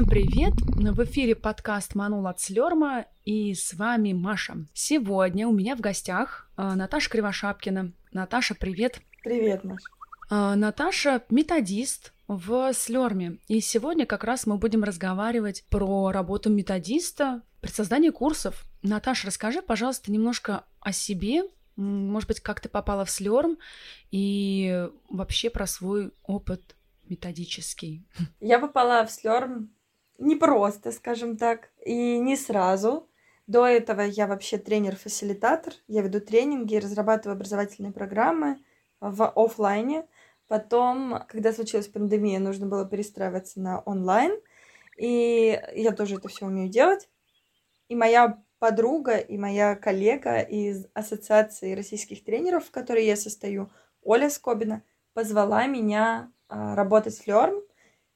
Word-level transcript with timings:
Всем 0.00 0.08
привет! 0.08 0.54
В 0.56 1.04
эфире 1.04 1.34
подкаст 1.34 1.94
«Манул 1.94 2.26
от 2.26 2.40
Слерма» 2.40 3.04
и 3.26 3.52
с 3.52 3.74
вами 3.74 4.14
Маша. 4.14 4.64
Сегодня 4.72 5.46
у 5.46 5.52
меня 5.52 5.76
в 5.76 5.80
гостях 5.80 6.50
э, 6.56 6.72
Наташа 6.72 7.10
Кривошапкина. 7.10 7.92
Наташа, 8.10 8.54
привет! 8.54 9.02
Привет, 9.22 9.62
Маша. 9.62 9.84
Э, 10.30 10.54
Наташа— 10.54 11.22
методист 11.28 12.14
в 12.28 12.72
Слерме. 12.72 13.40
И 13.46 13.60
сегодня 13.60 14.06
как 14.06 14.24
раз 14.24 14.46
мы 14.46 14.56
будем 14.56 14.84
разговаривать 14.84 15.66
про 15.68 16.10
работу 16.12 16.48
методиста 16.48 17.42
при 17.60 17.68
создании 17.68 18.08
курсов. 18.08 18.64
Наташа, 18.80 19.26
расскажи, 19.26 19.60
пожалуйста, 19.60 20.10
немножко 20.10 20.64
о 20.80 20.92
себе, 20.92 21.42
может 21.76 22.26
быть, 22.26 22.40
как 22.40 22.60
ты 22.60 22.70
попала 22.70 23.04
в 23.04 23.10
Слерм 23.10 23.58
и 24.10 24.88
вообще 25.10 25.50
про 25.50 25.66
свой 25.66 26.10
опыт 26.22 26.74
методический. 27.06 28.08
Я 28.40 28.58
попала 28.60 29.04
в 29.04 29.10
Слерм 29.10 29.68
не 30.20 30.36
просто, 30.36 30.92
скажем 30.92 31.36
так, 31.36 31.70
и 31.84 32.18
не 32.18 32.36
сразу. 32.36 33.08
До 33.46 33.66
этого 33.66 34.02
я 34.02 34.26
вообще 34.26 34.58
тренер-фасилитатор. 34.58 35.72
Я 35.88 36.02
веду 36.02 36.20
тренинги, 36.20 36.76
разрабатываю 36.76 37.34
образовательные 37.34 37.92
программы 37.92 38.58
в 39.00 39.26
офлайне. 39.34 40.06
Потом, 40.46 41.24
когда 41.28 41.52
случилась 41.52 41.88
пандемия, 41.88 42.38
нужно 42.38 42.66
было 42.66 42.86
перестраиваться 42.86 43.60
на 43.60 43.80
онлайн. 43.80 44.32
И 44.96 45.60
я 45.74 45.92
тоже 45.92 46.16
это 46.16 46.28
все 46.28 46.46
умею 46.46 46.68
делать. 46.68 47.08
И 47.88 47.96
моя 47.96 48.42
подруга 48.58 49.16
и 49.16 49.38
моя 49.38 49.74
коллега 49.74 50.40
из 50.40 50.86
Ассоциации 50.92 51.74
российских 51.74 52.22
тренеров, 52.22 52.66
в 52.66 52.70
которой 52.70 53.06
я 53.06 53.16
состою, 53.16 53.70
Оля 54.02 54.28
Скобина, 54.28 54.82
позвала 55.14 55.66
меня 55.66 56.30
а, 56.48 56.76
работать 56.76 57.18
в 57.18 57.26
Лерм, 57.26 57.62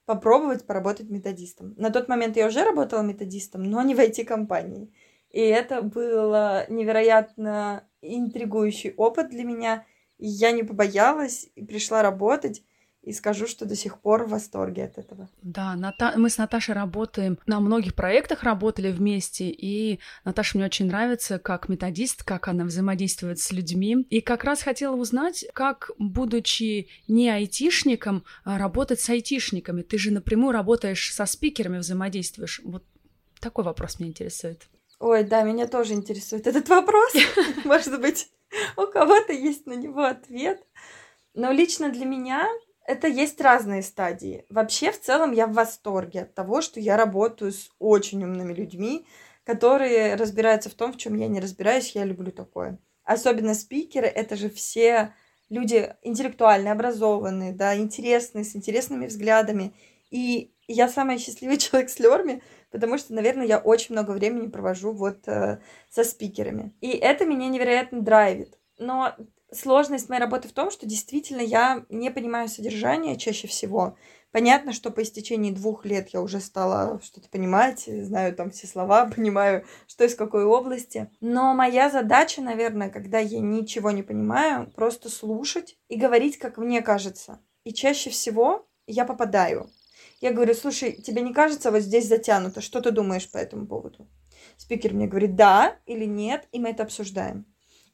попробовать 0.06 0.66
поработать 0.66 1.10
методистом. 1.10 1.74
На 1.76 1.90
тот 1.90 2.08
момент 2.08 2.36
я 2.36 2.46
уже 2.46 2.64
работала 2.64 3.02
методистом, 3.02 3.62
но 3.62 3.82
не 3.82 3.94
в 3.94 3.98
IT-компании. 3.98 4.92
И 5.30 5.40
это 5.40 5.82
был 5.82 6.30
невероятно 6.68 7.88
интригующий 8.02 8.94
опыт 8.96 9.30
для 9.30 9.44
меня. 9.44 9.86
Я 10.18 10.52
не 10.52 10.62
побоялась 10.62 11.48
и 11.54 11.64
пришла 11.64 12.02
работать 12.02 12.62
и 13.04 13.12
скажу, 13.12 13.46
что 13.46 13.66
до 13.66 13.76
сих 13.76 14.00
пор 14.00 14.24
в 14.24 14.30
восторге 14.30 14.84
от 14.84 14.98
этого. 14.98 15.28
Да, 15.42 15.76
Ната... 15.76 16.14
мы 16.16 16.30
с 16.30 16.38
Наташей 16.38 16.74
работаем, 16.74 17.38
на 17.46 17.60
многих 17.60 17.94
проектах 17.94 18.42
работали 18.42 18.90
вместе, 18.90 19.50
и 19.50 20.00
Наташа 20.24 20.56
мне 20.56 20.66
очень 20.66 20.86
нравится 20.86 21.38
как 21.38 21.68
методист, 21.68 22.24
как 22.24 22.48
она 22.48 22.64
взаимодействует 22.64 23.38
с 23.38 23.52
людьми. 23.52 24.06
И 24.08 24.20
как 24.20 24.44
раз 24.44 24.62
хотела 24.62 24.96
узнать, 24.96 25.44
как, 25.52 25.90
будучи 25.98 26.88
не 27.06 27.28
айтишником, 27.28 28.24
а, 28.44 28.58
работать 28.58 29.00
с 29.00 29.10
айтишниками. 29.10 29.82
Ты 29.82 29.98
же 29.98 30.10
напрямую 30.10 30.52
работаешь 30.52 31.12
со 31.12 31.26
спикерами, 31.26 31.78
взаимодействуешь. 31.78 32.62
Вот 32.64 32.84
такой 33.40 33.64
вопрос 33.64 34.00
меня 34.00 34.10
интересует. 34.10 34.66
Ой, 34.98 35.24
да, 35.24 35.42
меня 35.42 35.66
тоже 35.66 35.92
интересует 35.92 36.46
этот 36.46 36.68
вопрос. 36.70 37.12
Может 37.64 38.00
быть, 38.00 38.28
у 38.76 38.86
кого-то 38.86 39.32
есть 39.32 39.66
на 39.66 39.74
него 39.74 40.04
ответ. 40.04 40.62
Но 41.34 41.50
лично 41.50 41.90
для 41.90 42.06
меня 42.06 42.48
это 42.86 43.08
есть 43.08 43.40
разные 43.40 43.82
стадии. 43.82 44.44
Вообще, 44.48 44.92
в 44.92 45.00
целом, 45.00 45.32
я 45.32 45.46
в 45.46 45.52
восторге 45.54 46.22
от 46.22 46.34
того, 46.34 46.60
что 46.60 46.80
я 46.80 46.96
работаю 46.96 47.52
с 47.52 47.70
очень 47.78 48.22
умными 48.22 48.52
людьми, 48.52 49.06
которые 49.44 50.14
разбираются 50.16 50.70
в 50.70 50.74
том, 50.74 50.92
в 50.92 50.96
чем 50.96 51.16
я 51.16 51.26
не 51.28 51.40
разбираюсь. 51.40 51.94
Я 51.94 52.04
люблю 52.04 52.30
такое. 52.30 52.78
Особенно 53.04 53.54
спикеры, 53.54 54.06
это 54.06 54.36
же 54.36 54.48
все 54.50 55.14
люди 55.50 55.94
интеллектуально 56.02 56.72
образованные, 56.72 57.52
да, 57.52 57.76
интересные, 57.76 58.44
с 58.44 58.56
интересными 58.56 59.06
взглядами. 59.06 59.74
И 60.10 60.54
я 60.68 60.88
самый 60.88 61.18
счастливый 61.18 61.56
человек 61.58 61.90
с 61.90 61.98
Лерми, 61.98 62.42
потому 62.70 62.98
что, 62.98 63.14
наверное, 63.14 63.46
я 63.46 63.58
очень 63.58 63.94
много 63.94 64.12
времени 64.12 64.48
провожу 64.48 64.92
вот 64.92 65.26
э, 65.28 65.60
со 65.90 66.04
спикерами. 66.04 66.74
И 66.80 66.88
это 66.90 67.24
меня 67.24 67.48
невероятно 67.48 68.00
драйвит. 68.00 68.58
Но 68.78 69.14
сложность 69.56 70.08
моей 70.08 70.20
работы 70.20 70.48
в 70.48 70.52
том, 70.52 70.70
что 70.70 70.86
действительно 70.86 71.40
я 71.40 71.84
не 71.88 72.10
понимаю 72.10 72.48
содержание 72.48 73.16
чаще 73.16 73.48
всего. 73.48 73.96
Понятно, 74.32 74.72
что 74.72 74.90
по 74.90 75.02
истечении 75.02 75.52
двух 75.52 75.84
лет 75.84 76.08
я 76.08 76.20
уже 76.20 76.40
стала 76.40 77.00
что-то 77.02 77.28
понимать, 77.28 77.84
знаю 77.86 78.34
там 78.34 78.50
все 78.50 78.66
слова, 78.66 79.06
понимаю, 79.16 79.64
что 79.86 80.04
из 80.04 80.14
какой 80.14 80.44
области. 80.44 81.10
Но 81.20 81.54
моя 81.54 81.88
задача, 81.88 82.42
наверное, 82.42 82.90
когда 82.90 83.18
я 83.18 83.40
ничего 83.40 83.90
не 83.92 84.02
понимаю, 84.02 84.72
просто 84.74 85.08
слушать 85.08 85.78
и 85.88 85.96
говорить, 85.96 86.38
как 86.38 86.58
мне 86.58 86.82
кажется. 86.82 87.40
И 87.62 87.72
чаще 87.72 88.10
всего 88.10 88.66
я 88.86 89.04
попадаю. 89.04 89.70
Я 90.20 90.32
говорю, 90.32 90.54
слушай, 90.54 90.92
тебе 90.92 91.22
не 91.22 91.32
кажется 91.32 91.70
вот 91.70 91.82
здесь 91.82 92.08
затянуто? 92.08 92.60
Что 92.60 92.80
ты 92.80 92.90
думаешь 92.90 93.30
по 93.30 93.38
этому 93.38 93.66
поводу? 93.66 94.08
Спикер 94.56 94.94
мне 94.94 95.06
говорит, 95.06 95.36
да 95.36 95.76
или 95.86 96.04
нет, 96.04 96.48
и 96.52 96.58
мы 96.58 96.70
это 96.70 96.82
обсуждаем. 96.82 97.46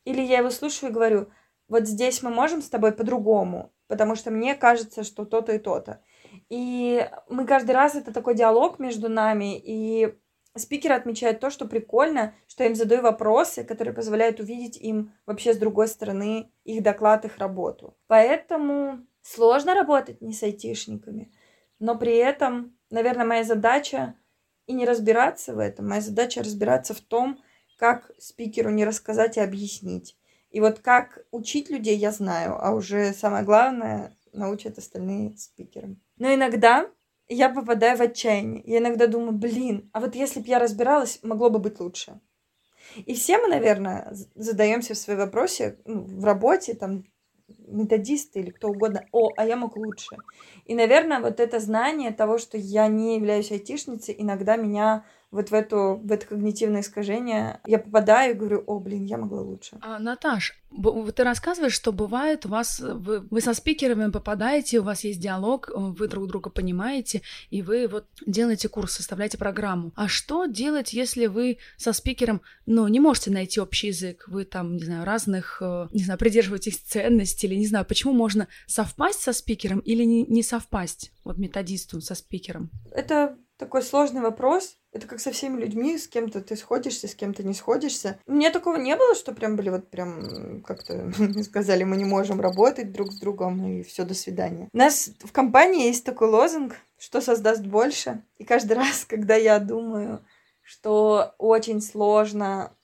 Или 0.04 0.22
я 0.22 0.38
его 0.38 0.50
слушаю 0.50 0.91
и 0.91 0.94
говорю, 0.94 1.31
вот 1.70 1.86
здесь 1.86 2.22
мы 2.22 2.31
можем 2.31 2.60
с 2.60 2.69
тобой 2.69 2.92
по-другому, 2.92 3.72
потому 3.86 4.16
что 4.16 4.31
мне 4.31 4.54
кажется, 4.56 5.04
что 5.04 5.25
то-то 5.25 5.53
и 5.53 5.58
то-то. 5.58 6.03
И 6.50 7.08
мы 7.28 7.47
каждый 7.47 7.70
раз 7.70 7.94
это 7.94 8.12
такой 8.12 8.34
диалог 8.34 8.81
между 8.81 9.08
нами, 9.08 9.56
и 9.56 10.12
спикеры 10.56 10.94
отмечают 10.94 11.38
то, 11.38 11.48
что 11.48 11.66
прикольно, 11.66 12.34
что 12.48 12.64
я 12.64 12.70
им 12.70 12.75
задаю 12.75 13.03
вопросы, 13.03 13.62
которые 13.62 13.94
позволяют 13.94 14.41
увидеть 14.41 14.76
им 14.76 15.12
вообще 15.26 15.54
с 15.54 15.58
другой 15.58 15.86
стороны 15.86 16.53
их 16.64 16.82
доклад, 16.82 17.25
их 17.25 17.38
работу. 17.38 17.97
Поэтому 18.08 19.06
сложно 19.22 19.75
работать 19.75 20.20
не 20.20 20.32
с 20.32 20.42
айтишниками, 20.42 21.32
но 21.78 21.97
при 21.97 22.16
этом, 22.16 22.76
наверное, 22.91 23.25
моя 23.25 23.44
задача 23.44 24.16
и 24.66 24.72
не 24.72 24.87
разбираться 24.87 25.54
в 25.54 25.60
этом, 25.60 25.88
моя 25.88 26.00
задача 26.00 26.42
разбираться 26.42 26.94
в 26.94 27.00
том, 27.00 27.38
как 27.78 28.10
спикеру 28.19 28.70
не 28.70 28.84
рассказать 28.84 29.37
и 29.37 29.41
объяснить. 29.41 30.16
И 30.50 30.61
вот 30.61 30.81
как 30.81 31.25
учить 31.31 31.71
людей 31.71 31.97
я 31.97 32.11
знаю, 32.11 32.56
а 32.61 32.72
уже 32.72 33.12
самое 33.12 33.44
главное 33.44 34.16
научат 34.33 34.78
остальные 34.78 35.37
спикеры. 35.37 35.97
Но 36.19 36.33
иногда 36.34 36.88
я 37.28 37.49
попадаю 37.49 37.97
в 37.97 38.03
отчаяние. 38.03 38.62
Я 38.66 38.78
иногда 38.78 39.06
думаю, 39.06 39.33
блин, 39.33 39.88
а 39.93 40.00
вот 40.00 40.15
если 40.15 40.41
бы 40.41 40.47
я 40.49 40.59
разбиралась, 40.59 41.21
могло 41.22 41.50
бы 41.50 41.59
быть 41.61 41.78
лучше. 41.81 42.21
И 43.06 43.15
все 43.15 43.38
мы, 43.38 43.49
наверное, 43.49 44.12
задаемся 44.34 44.94
в 44.94 44.99
свои 44.99 45.16
вопросе 45.16 45.78
ну, 45.84 46.00
в 46.00 46.25
работе, 46.25 46.75
там, 46.75 47.05
методисты 47.67 48.41
или 48.41 48.50
кто 48.50 48.69
угодно, 48.69 49.06
о, 49.12 49.31
а 49.37 49.47
я 49.47 49.56
мог 49.56 49.77
лучше. 49.77 50.17
И, 50.65 50.75
наверное, 50.75 51.21
вот 51.21 51.41
это 51.41 51.61
знание 51.61 52.11
того, 52.11 52.38
что 52.38 52.56
я 52.56 52.88
не 52.88 53.17
являюсь 53.17 53.53
айтишницей, 53.53 54.15
иногда 54.19 54.56
меня 54.56 55.05
вот 55.31 55.51
в, 55.51 55.55
эту, 55.55 56.01
в 56.03 56.11
это 56.11 56.27
когнитивное 56.27 56.81
искажение 56.81 57.61
я 57.67 57.79
попадаю 57.79 58.35
и 58.35 58.37
говорю, 58.37 58.65
о, 58.67 58.81
блин, 58.81 59.05
я 59.05 59.17
могла 59.17 59.43
лучше. 59.43 59.79
А, 59.81 59.99
Наташ, 60.01 60.59
ты 61.15 61.25
рассказываешь, 61.25 61.73
что 61.73 61.93
бывает 61.93 62.47
у 62.47 62.49
вас, 62.49 62.81
вы, 62.81 63.21
вы 63.21 63.41
со 63.41 63.55
спикерами 63.55 64.11
попадаете, 64.11 64.81
у 64.81 64.83
вас 64.83 65.05
есть 65.05 65.21
диалог, 65.21 65.71
вы 65.75 66.09
друг 66.09 66.27
друга 66.27 66.51
понимаете, 66.51 67.23
и 67.51 67.63
вы 67.63 67.87
вот 67.87 68.07
делаете 68.27 68.69
курс, 68.69 68.95
составляете 68.95 69.39
программу. 69.39 69.93
А 69.95 70.09
что 70.09 70.47
делать, 70.47 70.93
если 70.93 71.27
вы 71.27 71.59
со 71.77 71.93
спикером, 71.93 72.41
ну, 72.67 72.87
не 72.89 72.99
можете 72.99 73.31
найти 73.31 73.61
общий 73.61 73.89
язык, 73.89 74.25
вы 74.27 74.45
там, 74.45 74.77
не 74.77 74.85
знаю, 74.85 75.05
разных, 75.05 75.59
э, 75.61 75.89
не 75.93 76.03
знаю, 76.03 76.19
придерживаетесь 76.19 76.79
ценностей, 76.79 77.47
или 77.47 77.55
не 77.55 77.67
знаю, 77.67 77.85
почему 77.85 78.12
можно 78.12 78.49
совпасть 78.67 79.21
со 79.21 79.33
спикером 79.33 79.79
или 79.81 80.03
не, 80.05 80.25
не 80.25 80.43
совпасть, 80.43 81.12
вот 81.25 81.39
методисту 81.39 82.01
со 82.01 82.15
спикером? 82.15 82.71
Это 82.93 83.37
такой 83.57 83.83
сложный 83.83 84.23
вопрос. 84.23 84.80
Это 84.93 85.06
как 85.06 85.21
со 85.21 85.31
всеми 85.31 85.61
людьми, 85.61 85.97
с 85.97 86.09
кем-то 86.09 86.41
ты 86.41 86.56
сходишься, 86.56 87.06
с 87.06 87.15
кем-то 87.15 87.45
не 87.45 87.55
сходишься. 87.55 88.19
У 88.27 88.33
меня 88.33 88.51
такого 88.51 88.77
не 88.77 88.97
было, 88.97 89.15
что 89.15 89.33
прям 89.33 89.55
были 89.55 89.71
вот 89.71 89.89
прям 89.89 90.62
как-то 90.62 91.12
сказали, 91.43 91.84
мы 91.84 91.97
не 91.97 92.05
можем 92.05 92.41
работать 92.41 92.93
друг 92.93 93.12
с 93.12 93.21
другом 93.21 93.65
и 93.65 93.83
все, 93.83 94.05
до 94.05 94.15
свидания. 94.15 94.69
У 94.73 94.77
нас 94.77 95.11
в 95.20 95.32
компании 95.32 95.87
есть 95.87 96.05
такой 96.05 96.29
лозунг, 96.29 96.75
что 96.99 97.20
создаст 97.20 97.62
больше. 97.62 98.25
И 98.38 98.44
каждый 98.44 98.73
раз, 98.76 99.05
когда 99.05 99.37
я 99.37 99.61
думаю, 99.61 100.25
что 100.62 101.35
очень 101.38 101.81
сложно 101.81 102.76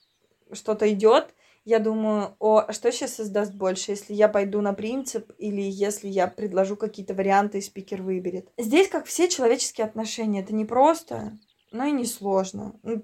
что-то 0.53 0.91
идет, 0.91 1.33
я 1.67 1.79
думаю, 1.79 2.33
о, 2.39 2.59
а 2.65 2.71
что 2.71 2.89
сейчас 2.93 3.15
создаст 3.15 3.53
больше, 3.53 3.91
если 3.91 4.13
я 4.13 4.29
пойду 4.29 4.61
на 4.61 4.71
принцип 4.71 5.33
или 5.37 5.59
если 5.61 6.07
я 6.07 6.27
предложу 6.27 6.77
какие-то 6.77 7.13
варианты 7.13 7.57
и 7.57 7.61
спикер 7.61 8.01
выберет. 8.01 8.47
Здесь, 8.57 8.87
как 8.87 9.05
все 9.05 9.27
человеческие 9.27 9.85
отношения, 9.85 10.39
это 10.39 10.55
не 10.55 10.63
просто, 10.63 11.37
но 11.77 11.85
и 11.85 11.91
не 11.91 12.05
сложно. 12.05 12.73
Ну, 12.83 13.03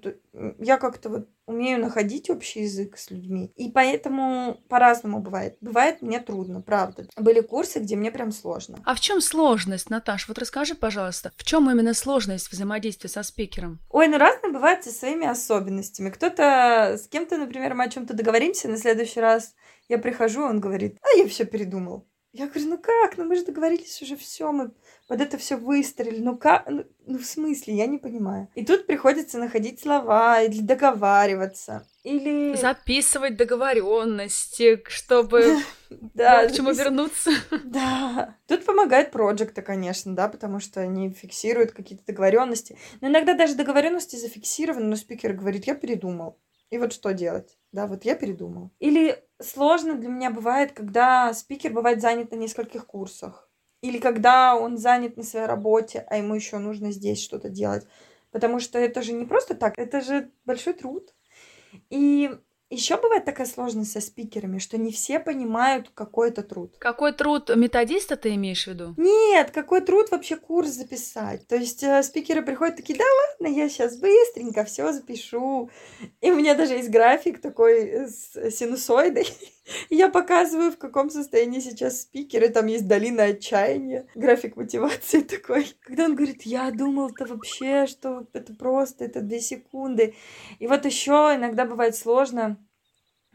я 0.58 0.78
как-то 0.78 1.08
вот 1.08 1.28
умею 1.46 1.80
находить 1.80 2.30
общий 2.30 2.62
язык 2.62 2.98
с 2.98 3.10
людьми. 3.10 3.52
И 3.54 3.70
поэтому 3.70 4.58
по-разному 4.68 5.20
бывает. 5.20 5.56
Бывает 5.60 6.02
мне 6.02 6.18
трудно, 6.18 6.60
правда. 6.60 7.06
Были 7.16 7.40
курсы, 7.40 7.78
где 7.78 7.96
мне 7.96 8.10
прям 8.10 8.32
сложно. 8.32 8.80
А 8.84 8.94
в 8.94 9.00
чем 9.00 9.20
сложность, 9.20 9.90
Наташ? 9.90 10.26
Вот 10.28 10.38
расскажи, 10.38 10.74
пожалуйста, 10.74 11.32
в 11.36 11.44
чем 11.44 11.70
именно 11.70 11.94
сложность 11.94 12.50
взаимодействия 12.50 13.10
со 13.10 13.22
спикером? 13.22 13.78
Ой, 13.90 14.08
ну 14.08 14.18
разные 14.18 14.52
бывают 14.52 14.84
со 14.84 14.90
своими 14.90 15.26
особенностями. 15.26 16.10
Кто-то 16.10 16.96
с 16.98 17.06
кем-то, 17.08 17.38
например, 17.38 17.74
мы 17.74 17.84
о 17.84 17.90
чем-то 17.90 18.14
договоримся, 18.14 18.68
на 18.68 18.76
следующий 18.76 19.20
раз 19.20 19.54
я 19.88 19.98
прихожу, 19.98 20.42
он 20.42 20.60
говорит, 20.60 20.98
а 21.02 21.16
я 21.18 21.28
все 21.28 21.44
передумал. 21.44 22.08
Я 22.34 22.48
говорю, 22.48 22.70
ну 22.70 22.78
как? 22.78 23.16
Ну 23.16 23.24
мы 23.26 23.36
же 23.36 23.44
договорились 23.44 24.02
уже 24.02 24.16
все, 24.16 24.50
мы 24.50 24.72
под 25.06 25.20
это 25.20 25.38
все 25.38 25.56
выстроили. 25.56 26.18
Ну 26.18 26.36
как? 26.36 26.68
Ну, 26.68 26.84
ну 27.06 27.18
в 27.18 27.24
смысле? 27.24 27.76
Я 27.76 27.86
не 27.86 27.98
понимаю. 27.98 28.48
И 28.56 28.64
тут 28.64 28.86
приходится 28.86 29.38
находить 29.38 29.78
слова 29.78 30.42
или 30.42 30.60
договариваться. 30.60 31.86
Или... 32.02 32.56
Записывать 32.56 33.36
договоренности, 33.36 34.82
чтобы 34.88 35.58
да, 35.90 36.48
к 36.48 36.52
чему 36.52 36.72
вернуться. 36.72 37.30
Да. 37.64 38.36
Тут 38.48 38.64
помогает 38.64 39.12
проекта, 39.12 39.62
конечно, 39.62 40.16
да, 40.16 40.28
потому 40.28 40.58
что 40.58 40.80
они 40.80 41.10
фиксируют 41.10 41.70
какие-то 41.70 42.04
договоренности. 42.04 42.76
Но 43.00 43.06
иногда 43.06 43.34
даже 43.34 43.54
договоренности 43.54 44.16
зафиксированы, 44.16 44.86
но 44.86 44.96
спикер 44.96 45.34
говорит, 45.34 45.68
я 45.68 45.76
передумал. 45.76 46.40
И 46.70 46.78
вот 46.78 46.92
что 46.92 47.12
делать? 47.12 47.56
Да, 47.74 47.88
вот 47.88 48.04
я 48.04 48.14
передумал. 48.14 48.70
Или 48.78 49.20
сложно 49.42 49.96
для 49.96 50.08
меня 50.08 50.30
бывает, 50.30 50.70
когда 50.70 51.34
спикер 51.34 51.72
бывает 51.72 52.00
занят 52.00 52.30
на 52.30 52.36
нескольких 52.36 52.86
курсах. 52.86 53.50
Или 53.82 53.98
когда 53.98 54.54
он 54.56 54.78
занят 54.78 55.16
на 55.16 55.24
своей 55.24 55.46
работе, 55.46 56.06
а 56.08 56.16
ему 56.16 56.36
еще 56.36 56.58
нужно 56.58 56.92
здесь 56.92 57.20
что-то 57.20 57.48
делать. 57.48 57.84
Потому 58.30 58.60
что 58.60 58.78
это 58.78 59.02
же 59.02 59.12
не 59.12 59.24
просто 59.24 59.56
так, 59.56 59.74
это 59.76 60.00
же 60.02 60.30
большой 60.44 60.74
труд. 60.74 61.12
И 61.90 62.30
еще 62.74 62.96
бывает 62.96 63.24
такая 63.24 63.46
сложность 63.46 63.92
со 63.92 64.00
спикерами, 64.00 64.58
что 64.58 64.78
не 64.78 64.92
все 64.92 65.18
понимают, 65.18 65.90
какой 65.94 66.28
это 66.28 66.42
труд. 66.42 66.74
Какой 66.78 67.12
труд 67.12 67.54
методиста 67.54 68.16
ты 68.16 68.34
имеешь 68.34 68.64
в 68.64 68.68
виду? 68.68 68.94
Нет, 68.96 69.50
какой 69.50 69.80
труд 69.80 70.10
вообще 70.10 70.36
курс 70.36 70.70
записать. 70.70 71.46
То 71.46 71.56
есть 71.56 71.82
э, 71.82 72.02
спикеры 72.02 72.42
приходят 72.42 72.76
такие, 72.76 72.98
да 72.98 73.04
ладно, 73.04 73.54
я 73.54 73.68
сейчас 73.68 73.96
быстренько 73.96 74.64
все 74.64 74.92
запишу. 74.92 75.70
И 76.20 76.30
у 76.30 76.36
меня 76.36 76.54
даже 76.54 76.74
есть 76.74 76.90
график 76.90 77.40
такой 77.40 78.08
с 78.08 78.50
синусоидой. 78.50 79.28
Я 79.88 80.10
показываю, 80.10 80.72
в 80.72 80.78
каком 80.78 81.10
состоянии 81.10 81.60
сейчас 81.60 82.02
спикер, 82.02 82.44
и 82.44 82.48
там 82.48 82.66
есть 82.66 82.86
долина 82.86 83.24
отчаяния, 83.24 84.06
график 84.14 84.56
мотивации 84.56 85.20
такой. 85.22 85.74
Когда 85.80 86.04
он 86.04 86.14
говорит, 86.14 86.42
я 86.42 86.70
думал-то 86.70 87.26
вообще, 87.26 87.86
что 87.86 88.26
это 88.32 88.54
просто, 88.54 89.04
это 89.04 89.20
две 89.20 89.40
секунды. 89.40 90.14
И 90.58 90.66
вот 90.66 90.84
еще 90.84 91.32
иногда 91.34 91.64
бывает 91.64 91.96
сложно 91.96 92.58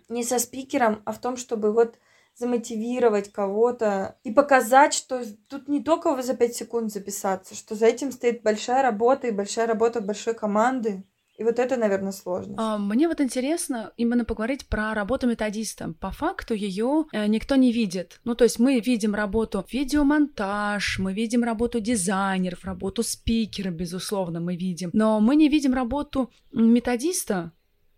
не 0.07 0.23
со 0.23 0.39
спикером, 0.39 1.01
а 1.05 1.13
в 1.13 1.19
том, 1.19 1.37
чтобы 1.37 1.71
вот 1.71 1.97
замотивировать 2.35 3.31
кого-то 3.31 4.17
и 4.23 4.31
показать, 4.31 4.93
что 4.93 5.23
тут 5.49 5.67
не 5.67 5.83
только 5.83 6.21
за 6.21 6.35
пять 6.35 6.55
секунд 6.55 6.91
записаться, 6.91 7.53
что 7.53 7.75
за 7.75 7.87
этим 7.87 8.11
стоит 8.11 8.43
большая 8.43 8.81
работа 8.81 9.27
и 9.27 9.31
большая 9.31 9.67
работа 9.67 9.99
большой 9.99 10.33
команды. 10.33 11.03
И 11.39 11.43
вот 11.43 11.57
это, 11.57 11.77
наверное, 11.77 12.11
сложно. 12.11 12.55
А, 12.57 12.77
мне 12.77 13.07
вот 13.07 13.21
интересно 13.21 13.93
именно 13.95 14.25
поговорить 14.25 14.67
про 14.67 14.93
работу 14.93 15.25
методиста. 15.25 15.93
По 16.01 16.11
факту 16.11 16.53
ее 16.53 17.05
э, 17.13 17.27
никто 17.27 17.55
не 17.55 17.71
видит. 17.71 18.19
Ну, 18.25 18.35
то 18.35 18.43
есть 18.43 18.59
мы 18.59 18.81
видим 18.81 19.15
работу 19.15 19.65
видеомонтаж, 19.71 20.99
мы 20.99 21.13
видим 21.13 21.45
работу 21.45 21.79
дизайнеров, 21.79 22.65
работу 22.65 23.03
спикера, 23.03 23.71
безусловно, 23.71 24.41
мы 24.41 24.57
видим. 24.57 24.89
Но 24.91 25.21
мы 25.21 25.37
не 25.37 25.47
видим 25.47 25.73
работу 25.73 26.29
методиста. 26.51 27.53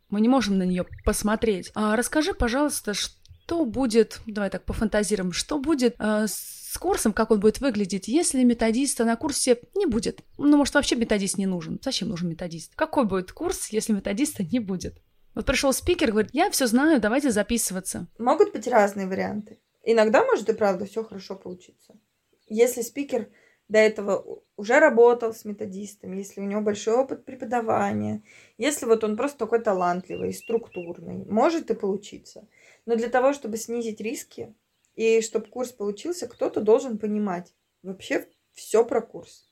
Мы 0.09 0.21
не 0.21 0.29
можем 0.29 0.59
на 0.59 0.63
нее 0.63 0.85
посмотреть. 1.03 1.71
А 1.73 1.95
расскажи, 1.95 2.35
пожалуйста, 2.35 2.93
что 2.93 3.65
будет, 3.65 4.21
давай 4.27 4.51
так 4.51 4.65
пофантазируем, 4.65 5.31
что 5.31 5.57
будет 5.57 5.95
э, 5.97 6.27
с 6.27 6.60
с 6.71 6.77
курсом, 6.77 7.11
как 7.11 7.31
он 7.31 7.41
будет 7.41 7.59
выглядеть, 7.59 8.07
если 8.07 8.45
методиста 8.45 9.03
на 9.03 9.17
курсе 9.17 9.59
не 9.75 9.85
будет. 9.85 10.21
Ну, 10.37 10.55
может, 10.55 10.73
вообще 10.73 10.95
методист 10.95 11.37
не 11.37 11.45
нужен. 11.45 11.77
Зачем 11.83 12.07
нужен 12.07 12.29
методист? 12.29 12.75
Какой 12.75 13.03
будет 13.03 13.33
курс, 13.33 13.67
если 13.73 13.91
методиста 13.91 14.43
не 14.43 14.59
будет? 14.59 15.01
Вот 15.35 15.45
пришел 15.45 15.73
спикер, 15.73 16.11
говорит, 16.11 16.31
я 16.33 16.49
все 16.49 16.67
знаю, 16.67 17.01
давайте 17.01 17.29
записываться. 17.31 18.07
Могут 18.17 18.53
быть 18.53 18.69
разные 18.69 19.05
варианты. 19.05 19.59
Иногда 19.83 20.23
может 20.23 20.47
и 20.47 20.53
правда 20.53 20.85
все 20.85 21.03
хорошо 21.03 21.35
получиться. 21.35 21.99
Если 22.47 22.83
спикер 22.83 23.27
до 23.67 23.77
этого 23.77 24.41
уже 24.55 24.79
работал 24.79 25.33
с 25.33 25.43
методистом, 25.43 26.13
если 26.13 26.39
у 26.39 26.45
него 26.45 26.61
большой 26.61 26.95
опыт 26.95 27.25
преподавания, 27.25 28.23
если 28.57 28.85
вот 28.85 29.03
он 29.03 29.17
просто 29.17 29.39
такой 29.39 29.59
талантливый, 29.59 30.33
структурный, 30.33 31.25
может 31.25 31.69
и 31.69 31.73
получиться. 31.73 32.47
Но 32.85 32.95
для 32.95 33.09
того, 33.09 33.33
чтобы 33.33 33.57
снизить 33.57 33.99
риски, 33.99 34.55
и 35.01 35.21
чтобы 35.21 35.47
курс 35.47 35.71
получился, 35.71 36.27
кто-то 36.27 36.61
должен 36.61 36.99
понимать 36.99 37.55
вообще 37.81 38.27
все 38.53 38.85
про 38.85 39.01
курс. 39.01 39.49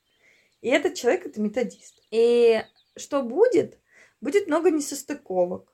И 0.62 0.70
этот 0.70 0.94
человек 0.94 1.26
это 1.26 1.42
методист. 1.42 2.04
И 2.12 2.62
что 2.96 3.24
будет? 3.24 3.80
Будет 4.22 4.46
много 4.46 4.70
несостыковок, 4.70 5.74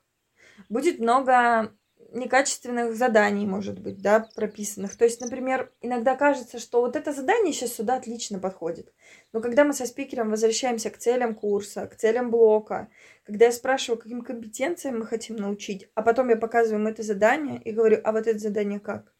будет 0.70 0.98
много 0.98 1.76
некачественных 2.10 2.96
заданий, 2.96 3.44
может 3.44 3.78
быть, 3.78 4.00
да, 4.00 4.26
прописанных. 4.34 4.96
То 4.96 5.04
есть, 5.04 5.20
например, 5.20 5.70
иногда 5.82 6.16
кажется, 6.16 6.58
что 6.58 6.80
вот 6.80 6.96
это 6.96 7.12
задание 7.12 7.52
сейчас 7.52 7.74
сюда 7.74 7.96
отлично 7.96 8.38
подходит. 8.38 8.94
Но 9.34 9.42
когда 9.42 9.64
мы 9.64 9.74
со 9.74 9.84
спикером 9.84 10.30
возвращаемся 10.30 10.88
к 10.88 10.96
целям 10.96 11.34
курса, 11.34 11.86
к 11.86 11.96
целям 11.96 12.30
блока, 12.30 12.88
когда 13.24 13.46
я 13.46 13.52
спрашиваю, 13.52 14.00
каким 14.00 14.22
компетенциям 14.22 15.00
мы 15.00 15.06
хотим 15.06 15.36
научить, 15.36 15.90
а 15.94 16.00
потом 16.00 16.30
я 16.30 16.36
показываю 16.36 16.80
им 16.80 16.86
это 16.86 17.02
задание 17.02 17.60
и 17.60 17.72
говорю, 17.72 18.00
а 18.04 18.12
вот 18.12 18.26
это 18.26 18.38
задание 18.38 18.80
как? 18.80 19.15